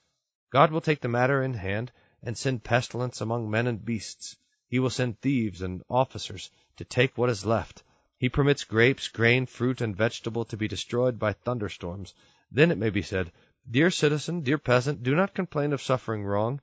God 0.49 0.71
will 0.71 0.81
take 0.81 0.99
the 0.99 1.07
matter 1.07 1.41
in 1.41 1.53
hand 1.53 1.93
and 2.21 2.37
send 2.37 2.65
pestilence 2.65 3.21
among 3.21 3.49
men 3.49 3.65
and 3.65 3.85
beasts. 3.85 4.35
He 4.67 4.79
will 4.79 4.89
send 4.89 5.21
thieves 5.21 5.61
and 5.61 5.83
officers 5.89 6.51
to 6.75 6.83
take 6.83 7.17
what 7.17 7.29
is 7.29 7.45
left. 7.45 7.83
He 8.17 8.27
permits 8.27 8.65
grapes, 8.65 9.07
grain, 9.07 9.45
fruit, 9.45 9.79
and 9.79 9.95
vegetable 9.95 10.43
to 10.45 10.57
be 10.57 10.67
destroyed 10.67 11.17
by 11.17 11.31
thunderstorms. 11.31 12.13
Then 12.51 12.71
it 12.71 12.77
may 12.77 12.89
be 12.89 13.03
said, 13.03 13.31
Dear 13.69 13.91
citizen, 13.91 14.43
dear 14.43 14.57
peasant, 14.57 15.03
do 15.03 15.13
not 15.13 15.33
complain 15.33 15.73
of 15.73 15.81
suffering 15.81 16.23
wrong. 16.23 16.61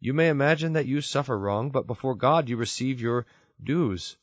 You 0.00 0.14
may 0.14 0.30
imagine 0.30 0.72
that 0.72 0.86
you 0.86 1.02
suffer 1.02 1.38
wrong, 1.38 1.70
but 1.70 1.86
before 1.86 2.14
God 2.14 2.48
you 2.48 2.56
receive 2.56 2.98
your 2.98 3.26
dues. 3.62 4.16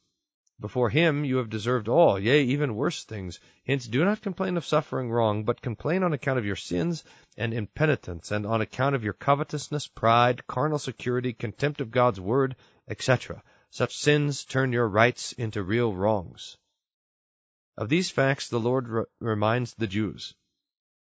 Before 0.60 0.90
Him 0.90 1.26
you 1.26 1.38
have 1.38 1.52
deserved 1.52 1.88
all, 1.88 2.20
yea, 2.20 2.44
even 2.44 2.74
worse 2.76 3.04
things. 3.04 3.40
Hence 3.68 3.88
do 3.88 4.04
not 4.04 4.24
complain 4.24 4.58
of 4.58 4.66
suffering 4.66 5.12
wrong, 5.12 5.44
but 5.44 5.62
complain 5.62 6.02
on 6.02 6.12
account 6.12 6.40
of 6.40 6.46
your 6.46 6.56
sins 6.56 7.04
and 7.38 7.54
impenitence, 7.54 8.32
and 8.32 8.48
on 8.48 8.62
account 8.62 8.96
of 8.96 9.04
your 9.04 9.14
covetousness, 9.14 9.88
pride, 9.88 10.48
carnal 10.48 10.80
security, 10.80 11.34
contempt 11.34 11.82
of 11.82 11.92
God's 11.92 12.20
word, 12.20 12.56
etc. 12.88 13.44
Such 13.70 13.96
sins 13.96 14.44
turn 14.44 14.74
your 14.74 14.88
rights 14.88 15.34
into 15.34 15.62
real 15.62 15.94
wrongs. 15.94 16.58
Of 17.78 17.90
these 17.90 18.10
facts 18.10 18.50
the 18.50 18.60
Lord 18.60 18.88
re- 18.88 19.06
reminds 19.20 19.76
the 19.76 19.86
Jews. 19.86 20.34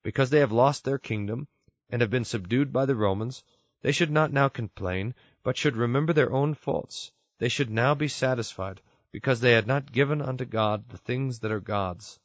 Because 0.02 0.31
they 0.31 0.40
have 0.40 0.52
lost 0.52 0.85
their 0.85 0.99
kingdom, 0.99 1.49
and 1.90 2.00
have 2.00 2.11
been 2.11 2.25
subdued 2.25 2.73
by 2.73 2.87
the 2.87 2.97
Romans, 2.97 3.43
they 3.83 3.93
should 3.93 4.11
not 4.11 4.33
now 4.33 4.49
complain, 4.49 5.14
but 5.43 5.57
should 5.57 5.76
remember 5.76 6.12
their 6.12 6.33
own 6.33 6.55
faults. 6.55 7.12
They 7.38 7.49
should 7.49 7.71
now 7.71 7.95
be 7.95 8.09
satisfied, 8.09 8.81
because 9.12 9.40
they 9.40 9.52
had 9.52 9.67
not 9.67 9.93
given 9.93 10.21
unto 10.21 10.45
God 10.45 10.88
the 10.88 10.99
things 10.99 11.40
that 11.40 11.52
are 11.52 11.61
God's. 11.61 12.21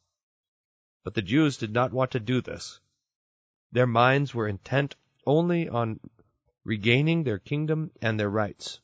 But 1.04 1.14
the 1.14 1.22
Jews 1.22 1.58
did 1.58 1.74
not 1.74 1.94
want 1.94 2.12
to 2.12 2.20
do 2.20 2.42
this. 2.42 2.80
Their 3.72 3.88
minds 3.88 4.34
were 4.34 4.48
intent 4.48 4.96
only 5.26 5.68
on 5.70 6.00
regaining 6.64 7.24
their 7.24 7.40
kingdom 7.40 7.92
and 8.02 8.20
their 8.20 8.30
rights. 8.30 8.80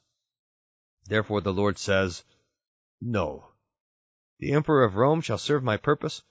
Therefore 1.06 1.42
the 1.42 1.54
Lord 1.54 1.78
says, 1.78 2.24
No. 3.02 3.52
The 4.40 4.54
Emperor 4.54 4.84
of 4.84 4.96
Rome 4.96 5.22
shall 5.22 5.38
serve 5.38 5.64
my 5.64 5.78
purpose. 5.78 6.24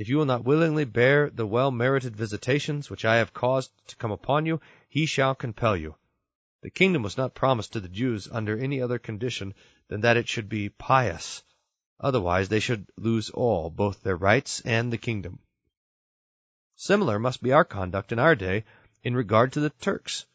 If 0.00 0.08
you 0.08 0.16
will 0.16 0.26
not 0.26 0.44
willingly 0.44 0.84
bear 0.84 1.28
the 1.28 1.44
well 1.44 1.72
merited 1.72 2.14
visitations 2.14 2.88
which 2.88 3.04
I 3.04 3.16
have 3.16 3.34
caused 3.34 3.72
to 3.88 3.96
come 3.96 4.12
upon 4.12 4.46
you, 4.46 4.60
he 4.88 5.06
shall 5.06 5.34
compel 5.34 5.76
you. 5.76 5.96
The 6.60 6.70
kingdom 6.70 7.02
was 7.02 7.16
not 7.16 7.34
promised 7.34 7.72
to 7.72 7.80
the 7.80 7.88
Jews 7.88 8.28
under 8.30 8.56
any 8.56 8.80
other 8.80 9.00
condition 9.00 9.54
than 9.88 10.02
that 10.02 10.16
it 10.16 10.28
should 10.28 10.48
be 10.48 10.68
pious. 10.68 11.42
Otherwise 11.98 12.48
they 12.48 12.60
should 12.60 12.86
lose 12.96 13.30
all, 13.30 13.70
both 13.70 14.04
their 14.04 14.16
rights 14.16 14.60
and 14.60 14.92
the 14.92 14.98
kingdom. 14.98 15.40
Similar 16.76 17.18
must 17.18 17.42
be 17.42 17.50
our 17.50 17.64
conduct 17.64 18.12
in 18.12 18.20
our 18.20 18.36
day 18.36 18.66
in 19.02 19.16
regard 19.16 19.52
to 19.54 19.60
the 19.60 19.70
Turks. 19.70 20.26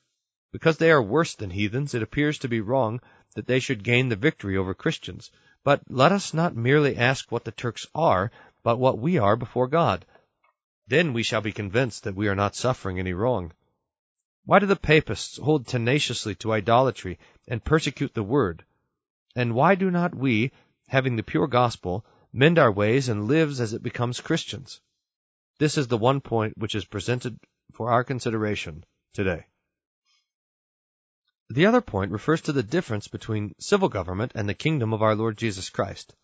Because 0.52 0.76
they 0.76 0.92
are 0.92 1.02
worse 1.02 1.36
than 1.36 1.52
heathens, 1.52 1.94
it 1.94 2.04
appears 2.04 2.38
to 2.40 2.50
be 2.50 2.60
wrong 2.60 3.00
that 3.36 3.48
they 3.48 3.62
should 3.62 3.86
gain 3.86 4.10
the 4.10 4.18
victory 4.18 4.58
over 4.58 4.74
Christians. 4.74 5.32
But 5.64 5.90
let 5.90 6.12
us 6.12 6.34
not 6.34 6.54
merely 6.54 6.98
ask 6.98 7.32
what 7.32 7.46
the 7.46 7.54
Turks 7.54 7.88
are, 7.96 8.30
but 8.64 8.80
what 8.80 8.98
we 8.98 9.18
are 9.18 9.36
before 9.36 9.68
God. 9.68 10.06
Then 10.88 11.14
we 11.14 11.24
shall 11.24 11.42
be 11.42 11.52
convinced 11.52 12.04
that 12.04 12.16
we 12.16 12.28
are 12.28 12.36
not 12.36 12.56
suffering 12.56 13.00
any 13.00 13.14
wrong. 13.14 13.54
Why 14.46 14.60
do 14.60 14.66
the 14.66 14.76
papists 14.76 15.38
hold 15.38 15.68
tenaciously 15.68 16.36
to 16.36 16.54
idolatry 16.54 17.20
and 17.48 17.64
persecute 17.64 18.14
the 18.14 18.24
word? 18.24 18.66
And 19.36 19.56
why 19.56 19.76
do 19.76 19.90
not 19.92 20.16
we, 20.16 20.52
having 20.88 21.16
the 21.16 21.24
pure 21.24 21.48
gospel, 21.48 22.06
mend 22.34 22.60
our 22.60 22.72
ways 22.72 23.10
and 23.10 23.28
live 23.28 23.60
as 23.60 23.74
it 23.74 23.84
becomes 23.84 24.22
Christians? 24.22 24.82
This 25.60 25.78
is 25.78 25.88
the 25.88 25.98
one 25.98 26.20
point 26.20 26.58
which 26.58 26.76
is 26.76 26.86
presented 26.86 27.38
for 27.74 27.92
our 27.92 28.04
consideration 28.04 28.84
today. 29.14 29.46
The 31.50 31.66
other 31.66 31.82
point 31.82 32.12
refers 32.12 32.42
to 32.42 32.54
the 32.54 32.64
difference 32.64 33.08
between 33.08 33.54
civil 33.60 33.90
government 33.90 34.32
and 34.36 34.50
the 34.50 34.54
kingdom 34.54 34.94
of 34.94 35.02
our 35.02 35.16
Lord 35.16 35.38
Jesus 35.38 35.70
Christ. 35.70 36.16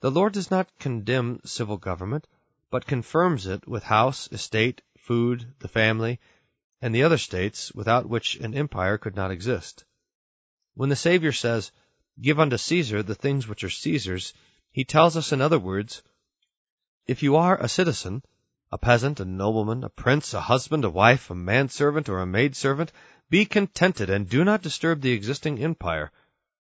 The 0.00 0.10
Lord 0.10 0.32
does 0.32 0.50
not 0.50 0.78
condemn 0.78 1.40
civil 1.44 1.76
government, 1.76 2.26
but 2.70 2.86
confirms 2.86 3.46
it 3.46 3.68
with 3.68 3.82
house, 3.82 4.30
estate, 4.32 4.80
food, 4.96 5.54
the 5.58 5.68
family, 5.68 6.20
and 6.80 6.94
the 6.94 7.02
other 7.02 7.18
states 7.18 7.70
without 7.74 8.08
which 8.08 8.36
an 8.36 8.54
empire 8.54 8.96
could 8.96 9.14
not 9.14 9.30
exist. 9.30 9.84
When 10.72 10.88
the 10.88 10.96
Savior 10.96 11.32
says, 11.32 11.70
Give 12.18 12.40
unto 12.40 12.56
Caesar 12.56 13.02
the 13.02 13.14
things 13.14 13.46
which 13.46 13.62
are 13.62 13.68
Caesar's, 13.68 14.32
he 14.72 14.84
tells 14.84 15.18
us 15.18 15.32
in 15.32 15.42
other 15.42 15.58
words, 15.58 16.02
If 17.06 17.22
you 17.22 17.36
are 17.36 17.60
a 17.60 17.68
citizen, 17.68 18.22
a 18.72 18.78
peasant, 18.78 19.20
a 19.20 19.26
nobleman, 19.26 19.84
a 19.84 19.90
prince, 19.90 20.32
a 20.32 20.40
husband, 20.40 20.86
a 20.86 20.90
wife, 20.90 21.28
a 21.28 21.34
manservant, 21.34 22.08
or 22.08 22.20
a 22.20 22.26
maidservant, 22.26 22.90
be 23.28 23.44
contented, 23.44 24.08
and 24.08 24.28
do 24.28 24.44
not 24.44 24.62
disturb 24.62 25.02
the 25.02 25.12
existing 25.12 25.62
empire. 25.62 26.10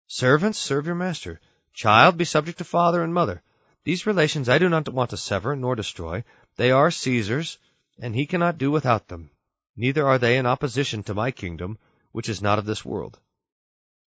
Servants, 0.06 0.58
serve 0.58 0.86
your 0.86 0.94
master. 0.94 1.38
Child, 1.76 2.16
be 2.16 2.24
subject 2.24 2.56
to 2.56 2.64
father 2.64 3.02
and 3.02 3.12
mother. 3.12 3.42
These 3.84 4.06
relations 4.06 4.48
I 4.48 4.56
do 4.56 4.70
not 4.70 4.88
want 4.88 5.10
to 5.10 5.18
sever 5.18 5.54
nor 5.54 5.76
destroy. 5.76 6.24
They 6.56 6.70
are 6.70 6.90
Caesar's, 6.90 7.58
and 7.98 8.14
he 8.14 8.24
cannot 8.24 8.56
do 8.56 8.70
without 8.70 9.08
them. 9.08 9.28
Neither 9.76 10.06
are 10.06 10.16
they 10.16 10.38
in 10.38 10.46
opposition 10.46 11.02
to 11.02 11.12
my 11.12 11.32
kingdom, 11.32 11.76
which 12.12 12.30
is 12.30 12.40
not 12.40 12.58
of 12.58 12.64
this 12.64 12.82
world. 12.82 13.20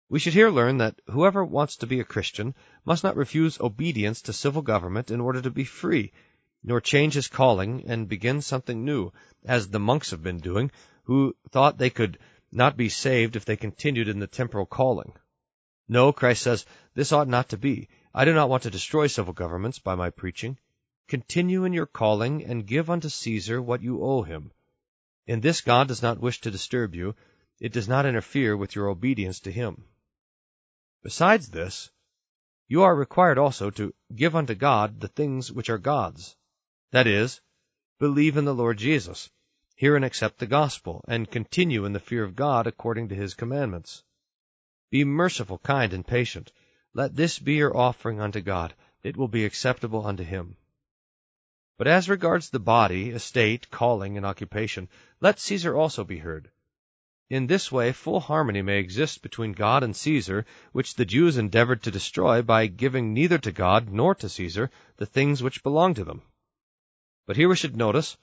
We 0.07 0.19
should 0.19 0.31
here 0.31 0.49
learn 0.49 0.77
that 0.77 1.01
whoever 1.07 1.43
wants 1.43 1.75
to 1.77 1.87
be 1.87 1.99
a 1.99 2.05
Christian 2.05 2.55
must 2.85 3.03
not 3.03 3.17
refuse 3.17 3.59
obedience 3.59 4.21
to 4.21 4.31
civil 4.31 4.61
government 4.61 5.11
in 5.11 5.19
order 5.19 5.41
to 5.41 5.51
be 5.51 5.65
free, 5.65 6.13
nor 6.63 6.79
change 6.79 7.15
his 7.15 7.27
calling 7.27 7.83
and 7.85 8.07
begin 8.07 8.41
something 8.41 8.85
new, 8.85 9.11
as 9.43 9.67
the 9.67 9.79
monks 9.79 10.11
have 10.11 10.23
been 10.23 10.39
doing, 10.39 10.71
who 11.03 11.35
thought 11.49 11.77
they 11.77 11.89
could 11.89 12.17
not 12.49 12.77
be 12.77 12.87
saved 12.87 13.35
if 13.35 13.43
they 13.43 13.57
continued 13.57 14.07
in 14.07 14.19
the 14.19 14.27
temporal 14.27 14.65
calling. 14.65 15.11
No, 15.89 16.11
Christ 16.11 16.41
says, 16.41 16.65
this 16.93 17.11
ought 17.11 17.27
not 17.27 17.49
to 17.49 17.57
be. 17.57 17.87
I 18.13 18.25
do 18.25 18.33
not 18.33 18.49
want 18.49 18.63
to 18.63 18.69
destroy 18.69 19.07
civil 19.07 19.33
governments 19.33 19.79
by 19.79 19.95
my 19.95 20.09
preaching. 20.09 20.57
Continue 21.07 21.63
in 21.63 21.71
your 21.71 21.85
calling 21.85 22.43
and 22.43 22.67
give 22.67 22.89
unto 22.89 23.07
Caesar 23.07 23.61
what 23.61 23.81
you 23.81 24.03
owe 24.03 24.23
him. 24.23 24.51
In 25.25 25.39
this 25.39 25.61
God 25.61 25.87
does 25.87 26.01
not 26.01 26.19
wish 26.19 26.41
to 26.41 26.51
disturb 26.51 26.95
you. 26.95 27.15
It 27.59 27.71
does 27.71 27.87
not 27.87 28.05
interfere 28.05 28.57
with 28.57 28.75
your 28.75 28.89
obedience 28.89 29.39
to 29.41 29.51
him. 29.51 29.85
Besides 31.03 31.49
this, 31.49 31.89
you 32.67 32.83
are 32.83 32.93
required 32.93 33.37
also 33.37 33.69
to 33.71 33.93
give 34.13 34.35
unto 34.35 34.55
God 34.55 34.99
the 34.99 35.07
things 35.07 35.51
which 35.51 35.69
are 35.69 35.77
God's. 35.77 36.35
That 36.91 37.07
is, 37.07 37.39
believe 37.99 38.35
in 38.35 38.45
the 38.45 38.53
Lord 38.53 38.77
Jesus, 38.77 39.29
hear 39.75 39.95
and 39.95 40.03
accept 40.03 40.39
the 40.39 40.47
gospel, 40.47 41.05
and 41.07 41.31
continue 41.31 41.85
in 41.85 41.93
the 41.93 41.99
fear 41.99 42.23
of 42.23 42.35
God 42.35 42.67
according 42.67 43.09
to 43.09 43.15
his 43.15 43.35
commandments. 43.35 44.03
Be 44.89 45.03
merciful, 45.03 45.57
kind, 45.57 45.91
and 45.91 46.07
patient. 46.07 46.51
Let 46.93 47.15
this 47.15 47.39
be 47.39 47.55
your 47.55 47.75
offering 47.75 48.21
unto 48.21 48.39
God. 48.39 48.73
It 49.03 49.17
will 49.17 49.27
be 49.27 49.43
acceptable 49.43 50.05
unto 50.05 50.23
him. 50.23 50.55
But 51.77 51.87
as 51.87 52.09
regards 52.09 52.49
the 52.49 52.59
body, 52.59 53.09
estate, 53.09 53.69
calling, 53.69 54.17
and 54.17 54.25
occupation, 54.25 54.89
let 55.19 55.39
Caesar 55.39 55.75
also 55.75 56.03
be 56.03 56.19
heard. 56.19 56.49
In 57.29 57.47
this 57.47 57.69
way 57.69 57.91
full 57.91 58.21
harmony 58.21 58.61
may 58.61 58.79
exist 58.79 59.21
between 59.21 59.51
God 59.51 59.83
and 59.83 59.93
Caesar, 59.93 60.45
which 60.71 60.95
the 60.95 61.05
Jews 61.05 61.37
endeavored 61.37 61.83
to 61.83 61.91
destroy 61.91 62.41
by 62.41 62.67
giving 62.67 63.13
neither 63.13 63.37
to 63.39 63.51
God 63.51 63.89
nor 63.89 64.15
to 64.15 64.29
Caesar 64.29 64.71
the 64.95 65.05
things 65.05 65.43
which 65.43 65.63
belong 65.63 65.93
to 65.95 66.05
them. 66.05 66.21
But 67.25 67.35
here 67.35 67.49
we 67.49 67.57
should 67.57 67.75
notice 67.75 68.15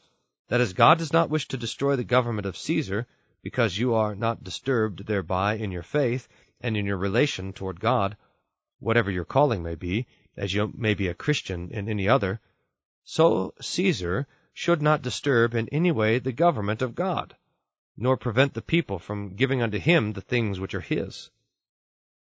that 0.48 0.62
as 0.62 0.72
God 0.72 0.96
does 0.96 1.12
not 1.12 1.28
wish 1.28 1.46
to 1.48 1.58
destroy 1.58 1.96
the 1.96 2.04
government 2.04 2.46
of 2.46 2.56
Caesar, 2.56 3.06
because 3.42 3.76
you 3.76 3.92
are 3.92 4.14
not 4.14 4.42
disturbed 4.42 5.06
thereby 5.06 5.56
in 5.56 5.70
your 5.70 5.82
faith 5.82 6.26
and 6.60 6.76
in 6.76 6.86
your 6.86 6.96
relation 6.96 7.52
toward 7.52 7.80
God, 7.80 8.16
whatever 8.78 9.10
your 9.10 9.24
calling 9.24 9.62
may 9.62 9.74
be, 9.74 10.06
as 10.36 10.54
you 10.54 10.72
may 10.76 10.94
be 10.94 11.08
a 11.08 11.14
Christian 11.14 11.70
in 11.70 11.88
any 11.88 12.08
other, 12.08 12.40
so 13.04 13.54
Caesar 13.60 14.26
should 14.52 14.80
not 14.80 15.02
disturb 15.02 15.54
in 15.54 15.68
any 15.70 15.90
way 15.90 16.18
the 16.18 16.32
government 16.32 16.80
of 16.80 16.94
God, 16.94 17.36
nor 17.96 18.16
prevent 18.16 18.54
the 18.54 18.62
people 18.62 18.98
from 18.98 19.36
giving 19.36 19.60
unto 19.62 19.78
him 19.78 20.12
the 20.12 20.20
things 20.20 20.60
which 20.60 20.74
are 20.74 20.80
his. 20.80 21.30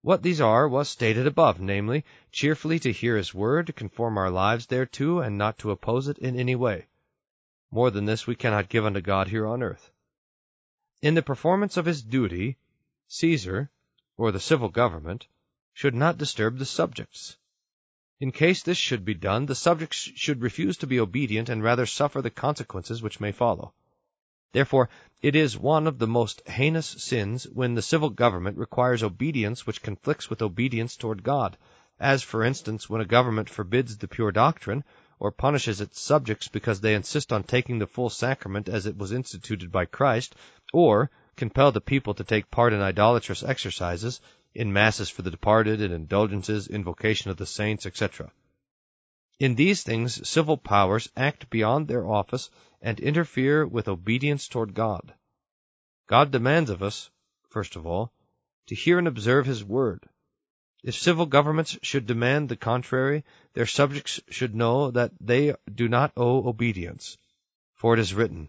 What 0.03 0.23
these 0.23 0.41
are 0.41 0.69
was 0.69 0.89
stated 0.89 1.27
above, 1.27 1.61
namely, 1.61 2.05
cheerfully 2.31 2.79
to 2.81 2.93
hear 2.93 3.17
his 3.17 3.35
word, 3.35 3.67
to 3.67 3.73
conform 3.73 4.19
our 4.19 4.31
lives 4.31 4.67
thereto, 4.67 5.21
and 5.21 5.37
not 5.37 5.59
to 5.59 5.71
oppose 5.71 6.09
it 6.09 6.19
in 6.19 6.39
any 6.39 6.55
way. 6.55 6.87
More 7.71 7.91
than 7.91 8.05
this 8.05 8.27
we 8.27 8.37
cannot 8.37 8.69
give 8.69 8.85
unto 8.85 9.01
God 9.01 9.29
here 9.29 9.47
on 9.47 9.63
earth. 9.63 9.91
In 11.03 11.15
the 11.15 11.23
performance 11.23 11.77
of 11.77 11.87
his 11.87 12.03
duty, 12.03 12.57
Caesar, 13.09 13.71
or 14.17 14.33
the 14.33 14.41
civil 14.41 14.69
government, 14.69 15.27
should 15.73 15.95
not 15.95 16.19
disturb 16.19 16.59
the 16.59 16.65
subjects. 16.65 17.37
In 18.19 18.33
case 18.33 18.63
this 18.63 18.79
should 18.79 19.05
be 19.05 19.15
done, 19.15 19.45
the 19.45 19.55
subjects 19.55 19.99
should 19.99 20.41
refuse 20.41 20.79
to 20.79 20.87
be 20.87 20.99
obedient 20.99 21.51
and 21.51 21.63
rather 21.63 21.85
suffer 21.85 22.23
the 22.23 22.31
consequences 22.31 23.03
which 23.03 23.21
may 23.21 23.31
follow. 23.31 23.75
Therefore, 24.53 24.89
it 25.21 25.37
is 25.37 25.59
one 25.59 25.87
of 25.87 25.99
the 25.99 26.07
most 26.07 26.41
heinous 26.49 26.87
sins 26.87 27.45
when 27.45 27.75
the 27.75 27.83
civil 27.83 28.09
government 28.09 28.57
requires 28.57 29.03
obedience 29.03 29.67
which 29.67 29.83
conflicts 29.83 30.31
with 30.31 30.41
obedience 30.41 30.97
toward 30.97 31.23
God, 31.23 31.59
as, 32.01 32.23
for 32.23 32.43
instance, 32.43 32.89
when 32.89 33.03
a 33.03 33.05
government 33.05 33.51
forbids 33.51 33.99
the 33.99 34.09
pure 34.09 34.33
doctrine, 34.33 34.83
or 35.19 35.31
punishes 35.31 35.83
its 35.83 36.01
subjects 36.01 36.49
because 36.49 36.81
they 36.81 36.95
insist 36.95 37.33
on 37.35 37.43
taking 37.43 37.79
the 37.79 37.87
full 37.87 38.09
sacrament 38.09 38.69
as 38.69 38.87
it 38.87 38.97
was 38.97 39.13
instituted 39.13 39.71
by 39.71 39.85
Christ, 39.85 40.35
or 40.73 41.11
compel 41.37 41.73
the 41.73 41.81
people 41.81 42.15
to 42.15 42.25
take 42.25 42.51
part 42.51 42.73
in 42.73 42.81
idolatrous 42.81 43.43
exercises, 43.43 44.21
in 44.55 44.73
masses 44.73 45.11
for 45.11 45.23
the 45.23 45.31
departed, 45.31 45.81
in 45.81 45.93
indulgences, 45.93 46.67
invocation 46.67 47.31
of 47.31 47.37
the 47.37 47.47
saints, 47.47 47.87
etc. 47.87 48.33
In 49.39 49.55
these 49.55 49.83
things 49.83 50.27
civil 50.27 50.57
powers 50.57 51.11
act 51.15 51.51
beyond 51.51 51.89
their 51.89 52.07
office 52.07 52.51
and 52.81 52.99
interfere 52.99 53.67
with 53.67 53.89
obedience 53.89 54.49
toward 54.49 54.73
God. 54.73 55.15
God 56.07 56.31
demands 56.31 56.71
of 56.71 56.83
us, 56.83 57.11
first 57.51 57.77
of 57.77 57.87
all, 57.87 58.13
to 58.69 58.75
hear 58.75 58.99
and 58.99 59.07
observe 59.07 59.45
His 59.45 59.63
word. 59.63 60.09
If 60.83 60.95
civil 60.95 61.27
governments 61.27 61.79
should 61.83 62.07
demand 62.07 62.49
the 62.49 62.57
contrary, 62.57 63.25
their 63.55 63.67
subjects 63.67 64.21
should 64.31 64.55
know 64.55 64.91
that 64.93 65.13
they 65.21 65.55
do 65.73 65.89
not 65.89 66.13
owe 66.17 66.49
obedience. 66.49 67.19
For 67.75 67.93
it 67.93 68.01
is 68.01 68.15
written, 68.15 68.49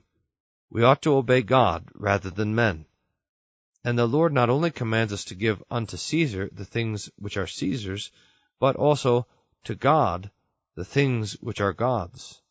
We 0.70 0.84
ought 0.84 1.02
to 1.04 1.16
obey 1.16 1.44
God 1.44 1.90
rather 1.94 2.30
than 2.30 2.54
men. 2.54 2.86
And 3.84 3.98
the 3.98 4.06
Lord 4.06 4.34
not 4.34 4.50
only 4.50 4.70
commands 4.70 5.14
us 5.14 5.24
to 5.26 5.36
give 5.36 5.64
unto 5.72 5.96
Caesar 5.96 6.50
the 6.52 6.66
things 6.66 7.10
which 7.18 7.38
are 7.38 7.48
Caesar's, 7.48 8.12
but 8.60 8.76
also 8.76 9.28
to 9.64 9.76
God 9.76 10.30
the 10.76 10.84
things 10.84 11.34
which 11.34 11.62
are 11.62 11.74
God's. 11.74 12.42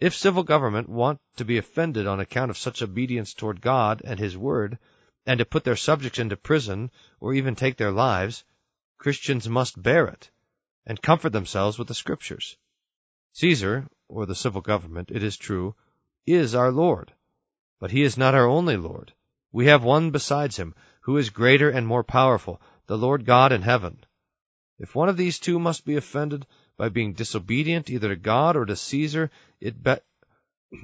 If 0.00 0.14
civil 0.14 0.42
government 0.42 0.88
want 0.88 1.20
to 1.36 1.44
be 1.44 1.58
offended 1.58 2.06
on 2.06 2.18
account 2.18 2.50
of 2.50 2.56
such 2.56 2.80
obedience 2.80 3.34
toward 3.34 3.60
God 3.60 4.00
and 4.02 4.18
His 4.18 4.36
word, 4.36 4.78
and 5.26 5.38
to 5.38 5.44
put 5.44 5.64
their 5.64 5.76
subjects 5.76 6.18
into 6.18 6.36
prison, 6.38 6.90
or 7.20 7.34
even 7.34 7.54
take 7.54 7.76
their 7.76 7.92
lives, 7.92 8.42
Christians 8.96 9.48
must 9.48 9.80
bear 9.80 10.06
it, 10.06 10.30
and 10.86 11.02
comfort 11.02 11.30
themselves 11.30 11.78
with 11.78 11.88
the 11.88 11.94
Scriptures. 11.94 12.56
Caesar, 13.34 13.86
or 14.08 14.24
the 14.24 14.34
civil 14.34 14.62
government, 14.62 15.10
it 15.10 15.22
is 15.22 15.36
true, 15.36 15.74
is 16.26 16.54
our 16.54 16.70
Lord, 16.70 17.12
but 17.78 17.90
he 17.90 18.02
is 18.02 18.16
not 18.16 18.34
our 18.34 18.46
only 18.46 18.76
Lord. 18.76 19.12
We 19.52 19.66
have 19.66 19.82
one 19.82 20.10
besides 20.10 20.56
him, 20.56 20.74
who 21.02 21.16
is 21.16 21.30
greater 21.30 21.70
and 21.70 21.86
more 21.86 22.04
powerful, 22.04 22.60
the 22.86 22.98
Lord 22.98 23.24
God 23.24 23.52
in 23.52 23.62
heaven. 23.62 24.04
If 24.78 24.94
one 24.94 25.08
of 25.08 25.16
these 25.16 25.38
two 25.38 25.58
must 25.58 25.84
be 25.84 25.96
offended 25.96 26.46
by 26.76 26.88
being 26.88 27.12
disobedient 27.12 27.90
either 27.90 28.08
to 28.08 28.16
God 28.16 28.56
or 28.56 28.64
to 28.64 28.76
Caesar, 28.76 29.30
it, 29.60 29.82
be- 29.82 29.96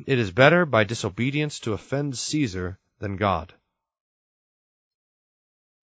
it 0.06 0.18
is 0.18 0.30
better 0.30 0.66
by 0.66 0.84
disobedience 0.84 1.60
to 1.60 1.72
offend 1.72 2.18
Caesar 2.18 2.78
than 2.98 3.16
God. 3.16 3.54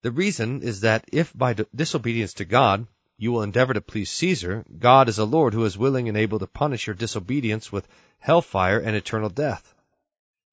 The 0.04 0.12
reason 0.12 0.62
is 0.62 0.82
that 0.82 1.06
if 1.12 1.36
by 1.36 1.54
disobedience 1.54 2.34
to 2.36 2.46
God 2.46 2.88
you 3.24 3.32
will 3.32 3.42
endeavor 3.42 3.74
to 3.74 3.80
please 3.80 4.12
Caesar, 4.12 4.66
God 4.78 5.08
is 5.08 5.18
a 5.18 5.24
Lord 5.24 5.54
who 5.54 5.64
is 5.64 5.78
willing 5.78 6.10
and 6.10 6.18
able 6.18 6.40
to 6.40 6.46
punish 6.46 6.88
your 6.88 6.94
disobedience 6.94 7.72
with 7.72 7.88
hellfire 8.20 8.80
and 8.80 8.98
eternal 8.98 9.30
death. 9.30 9.74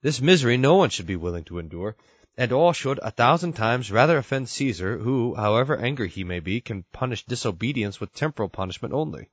This 0.03 0.21
misery 0.21 0.57
no 0.57 0.77
one 0.77 0.91
should 0.91 1.07
be 1.07 1.17
willing 1.17 1.43
to 1.47 1.59
endure, 1.59 1.97
and 2.37 2.53
all 2.53 2.73
should 2.73 3.01
a 3.03 3.11
thousand 3.11 3.55
times 3.55 3.91
rather 3.91 4.19
offend 4.19 4.49
Caesar, 4.49 4.99
who, 4.99 5.35
however 5.35 5.77
angry 5.77 6.09
he 6.09 6.23
may 6.23 6.39
be, 6.39 6.61
can 6.61 6.85
punish 6.93 7.25
disobedience 7.25 7.99
with 8.01 8.15
temporal 8.15 8.49
punishment 8.49 8.95
only. 8.95 9.31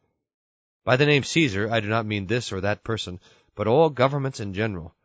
By 0.83 0.95
the 0.95 1.05
name 1.05 1.23
Caesar, 1.23 1.71
I 1.71 1.79
do 1.79 1.89
not 1.89 2.07
mean 2.07 2.25
this 2.25 2.51
or 2.51 2.61
that 2.61 2.83
person, 2.83 3.19
but 3.53 3.67
all 3.67 3.91
governments 3.91 4.39
in 4.39 4.55
general. 4.55 4.95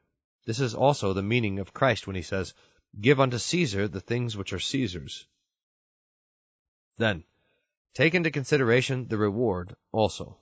This 0.46 0.58
is 0.58 0.74
also 0.74 1.12
the 1.12 1.22
meaning 1.22 1.58
of 1.58 1.74
Christ 1.74 2.06
when 2.06 2.16
he 2.16 2.22
says, 2.22 2.54
Give 2.98 3.20
unto 3.20 3.36
Caesar 3.36 3.88
the 3.88 4.00
things 4.00 4.38
which 4.38 4.54
are 4.54 4.58
Caesar's. 4.58 5.26
Then, 6.96 7.24
take 7.94 8.14
into 8.14 8.30
consideration 8.30 9.08
the 9.08 9.18
reward 9.18 9.76
also. 9.92 10.38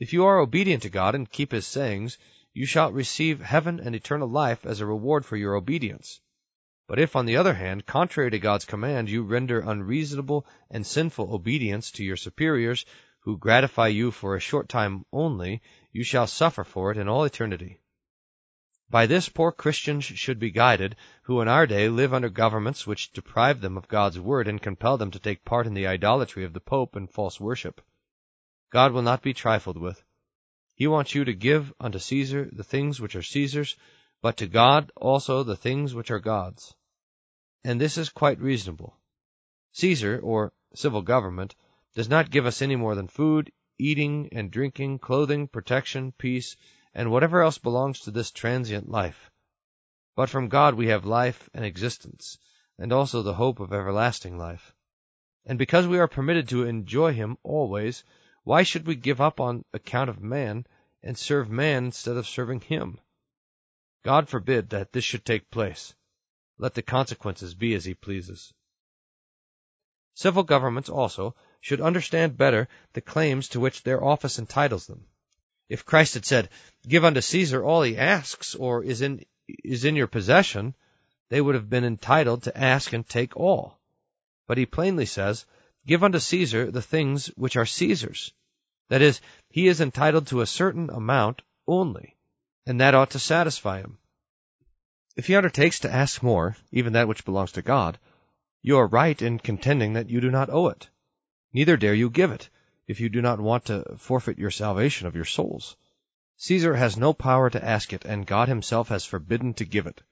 If 0.00 0.12
you 0.12 0.24
are 0.26 0.38
obedient 0.38 0.82
to 0.82 0.90
God 0.90 1.14
and 1.14 1.30
keep 1.30 1.52
his 1.52 1.66
sayings, 1.66 2.18
you 2.52 2.66
shall 2.66 2.92
receive 2.92 3.40
heaven 3.40 3.80
and 3.80 3.94
eternal 3.94 4.28
life 4.28 4.64
as 4.64 4.80
a 4.80 4.86
reward 4.86 5.26
for 5.26 5.36
your 5.36 5.54
obedience. 5.54 6.20
But 6.86 6.98
if, 6.98 7.16
on 7.16 7.26
the 7.26 7.36
other 7.36 7.54
hand, 7.54 7.86
contrary 7.86 8.30
to 8.30 8.38
God's 8.38 8.64
command, 8.64 9.08
you 9.08 9.22
render 9.22 9.60
unreasonable 9.60 10.46
and 10.70 10.86
sinful 10.86 11.34
obedience 11.34 11.90
to 11.92 12.04
your 12.04 12.16
superiors, 12.16 12.84
who 13.20 13.38
gratify 13.38 13.88
you 13.88 14.10
for 14.10 14.36
a 14.36 14.40
short 14.40 14.68
time 14.68 15.06
only, 15.12 15.62
you 15.92 16.04
shall 16.04 16.26
suffer 16.26 16.62
for 16.62 16.90
it 16.90 16.98
in 16.98 17.08
all 17.08 17.24
eternity. 17.24 17.80
By 18.94 19.06
this 19.06 19.28
poor 19.28 19.50
Christians 19.50 20.04
should 20.04 20.38
be 20.38 20.52
guided, 20.52 20.94
who 21.22 21.40
in 21.40 21.48
our 21.48 21.66
day 21.66 21.88
live 21.88 22.14
under 22.14 22.28
governments 22.28 22.86
which 22.86 23.12
deprive 23.12 23.60
them 23.60 23.76
of 23.76 23.88
God's 23.88 24.20
word 24.20 24.46
and 24.46 24.62
compel 24.62 24.98
them 24.98 25.10
to 25.10 25.18
take 25.18 25.44
part 25.44 25.66
in 25.66 25.74
the 25.74 25.88
idolatry 25.88 26.44
of 26.44 26.52
the 26.52 26.60
Pope 26.60 26.94
and 26.94 27.10
false 27.10 27.40
worship. 27.40 27.80
God 28.70 28.92
will 28.92 29.02
not 29.02 29.20
be 29.20 29.34
trifled 29.34 29.78
with. 29.78 30.04
He 30.76 30.86
wants 30.86 31.12
you 31.12 31.24
to 31.24 31.32
give 31.34 31.74
unto 31.80 31.98
Caesar 31.98 32.48
the 32.52 32.62
things 32.62 33.00
which 33.00 33.16
are 33.16 33.22
Caesar's, 33.24 33.74
but 34.22 34.36
to 34.36 34.46
God 34.46 34.92
also 34.94 35.42
the 35.42 35.56
things 35.56 35.92
which 35.92 36.12
are 36.12 36.20
God's. 36.20 36.72
And 37.64 37.80
this 37.80 37.98
is 37.98 38.10
quite 38.10 38.38
reasonable. 38.38 38.96
Caesar, 39.72 40.20
or 40.22 40.52
civil 40.76 41.02
government, 41.02 41.56
does 41.96 42.08
not 42.08 42.30
give 42.30 42.46
us 42.46 42.62
any 42.62 42.76
more 42.76 42.94
than 42.94 43.08
food, 43.08 43.50
eating 43.76 44.28
and 44.30 44.52
drinking, 44.52 45.00
clothing, 45.00 45.48
protection, 45.48 46.12
peace, 46.12 46.56
and 46.94 47.10
whatever 47.10 47.42
else 47.42 47.58
belongs 47.58 48.00
to 48.00 48.10
this 48.10 48.30
transient 48.30 48.88
life. 48.88 49.30
But 50.16 50.30
from 50.30 50.48
God 50.48 50.74
we 50.74 50.88
have 50.88 51.04
life 51.04 51.50
and 51.52 51.64
existence, 51.64 52.38
and 52.78 52.92
also 52.92 53.22
the 53.22 53.34
hope 53.34 53.60
of 53.60 53.72
everlasting 53.72 54.38
life. 54.38 54.74
And 55.44 55.58
because 55.58 55.86
we 55.86 55.98
are 55.98 56.08
permitted 56.08 56.48
to 56.48 56.64
enjoy 56.64 57.12
Him 57.12 57.36
always, 57.42 58.04
why 58.44 58.62
should 58.62 58.86
we 58.86 58.94
give 58.94 59.20
up 59.20 59.40
on 59.40 59.64
account 59.72 60.08
of 60.08 60.20
man, 60.20 60.66
and 61.02 61.18
serve 61.18 61.50
man 61.50 61.86
instead 61.86 62.16
of 62.16 62.26
serving 62.26 62.60
Him? 62.60 62.98
God 64.04 64.28
forbid 64.28 64.70
that 64.70 64.92
this 64.92 65.04
should 65.04 65.24
take 65.24 65.50
place. 65.50 65.94
Let 66.58 66.74
the 66.74 66.82
consequences 66.82 67.54
be 67.54 67.74
as 67.74 67.84
he 67.84 67.94
pleases. 67.94 68.52
Civil 70.14 70.44
governments 70.44 70.88
also 70.88 71.34
should 71.60 71.80
understand 71.80 72.36
better 72.36 72.68
the 72.92 73.00
claims 73.00 73.48
to 73.48 73.60
which 73.60 73.82
their 73.82 74.04
office 74.04 74.38
entitles 74.38 74.86
them. 74.86 75.06
If 75.68 75.84
Christ 75.84 76.14
had 76.14 76.24
said, 76.24 76.50
Give 76.86 77.04
unto 77.04 77.20
Caesar 77.20 77.64
all 77.64 77.82
he 77.82 77.96
asks 77.96 78.54
or 78.54 78.82
is 78.82 79.00
in, 79.00 79.24
is 79.48 79.84
in 79.84 79.96
your 79.96 80.06
possession, 80.06 80.74
they 81.30 81.40
would 81.40 81.54
have 81.54 81.70
been 81.70 81.84
entitled 81.84 82.42
to 82.44 82.58
ask 82.58 82.92
and 82.92 83.06
take 83.08 83.36
all. 83.36 83.78
But 84.46 84.58
he 84.58 84.66
plainly 84.66 85.06
says, 85.06 85.46
Give 85.86 86.04
unto 86.04 86.18
Caesar 86.18 86.70
the 86.70 86.82
things 86.82 87.26
which 87.36 87.56
are 87.56 87.66
Caesar's. 87.66 88.32
That 88.88 89.02
is, 89.02 89.20
he 89.48 89.68
is 89.68 89.80
entitled 89.80 90.26
to 90.28 90.40
a 90.40 90.46
certain 90.46 90.90
amount 90.90 91.42
only 91.66 92.14
and 92.66 92.80
that 92.80 92.94
ought 92.94 93.10
to 93.10 93.18
satisfy 93.18 93.80
him. 93.80 93.98
If 95.16 95.26
he 95.26 95.36
undertakes 95.36 95.80
to 95.80 95.92
ask 95.92 96.22
more, 96.22 96.56
even 96.72 96.94
that 96.94 97.08
which 97.08 97.24
belongs 97.24 97.52
to 97.52 97.62
God, 97.62 97.98
you 98.62 98.78
are 98.78 98.86
right 98.86 99.20
in 99.20 99.38
contending 99.38 99.92
that 99.92 100.08
you 100.08 100.20
do 100.20 100.30
not 100.30 100.50
owe 100.50 100.68
it. 100.68 100.88
Neither 101.52 101.76
dare 101.76 101.94
you 101.94 102.10
give 102.10 102.32
it, 102.32 102.48
if 102.86 103.00
you 103.00 103.08
do 103.08 103.22
not 103.22 103.40
want 103.40 103.66
to 103.66 103.96
forfeit 103.98 104.38
your 104.38 104.50
salvation 104.50 105.06
of 105.06 105.14
your 105.14 105.24
souls. 105.24 105.76
Caesar 106.36 106.74
has 106.74 106.96
no 106.96 107.12
power 107.12 107.48
to 107.48 107.64
ask 107.64 107.92
it, 107.92 108.04
and 108.04 108.26
God 108.26 108.48
himself 108.48 108.88
has 108.88 109.04
forbidden 109.04 109.54
to 109.54 109.64
give 109.64 109.86
it. 109.86 110.02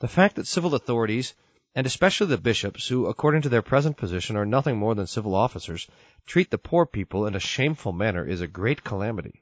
The 0.00 0.08
fact 0.08 0.36
that 0.36 0.46
civil 0.46 0.74
authorities, 0.74 1.34
and 1.74 1.86
especially 1.86 2.26
the 2.26 2.38
bishops, 2.38 2.88
who, 2.88 3.06
according 3.06 3.42
to 3.42 3.48
their 3.48 3.62
present 3.62 3.96
position, 3.96 4.36
are 4.36 4.46
nothing 4.46 4.76
more 4.76 4.94
than 4.94 5.06
civil 5.06 5.34
officers, 5.34 5.86
treat 6.26 6.50
the 6.50 6.58
poor 6.58 6.84
people 6.84 7.26
in 7.26 7.36
a 7.36 7.40
shameful 7.40 7.92
manner 7.92 8.26
is 8.26 8.40
a 8.40 8.48
great 8.48 8.82
calamity. 8.82 9.38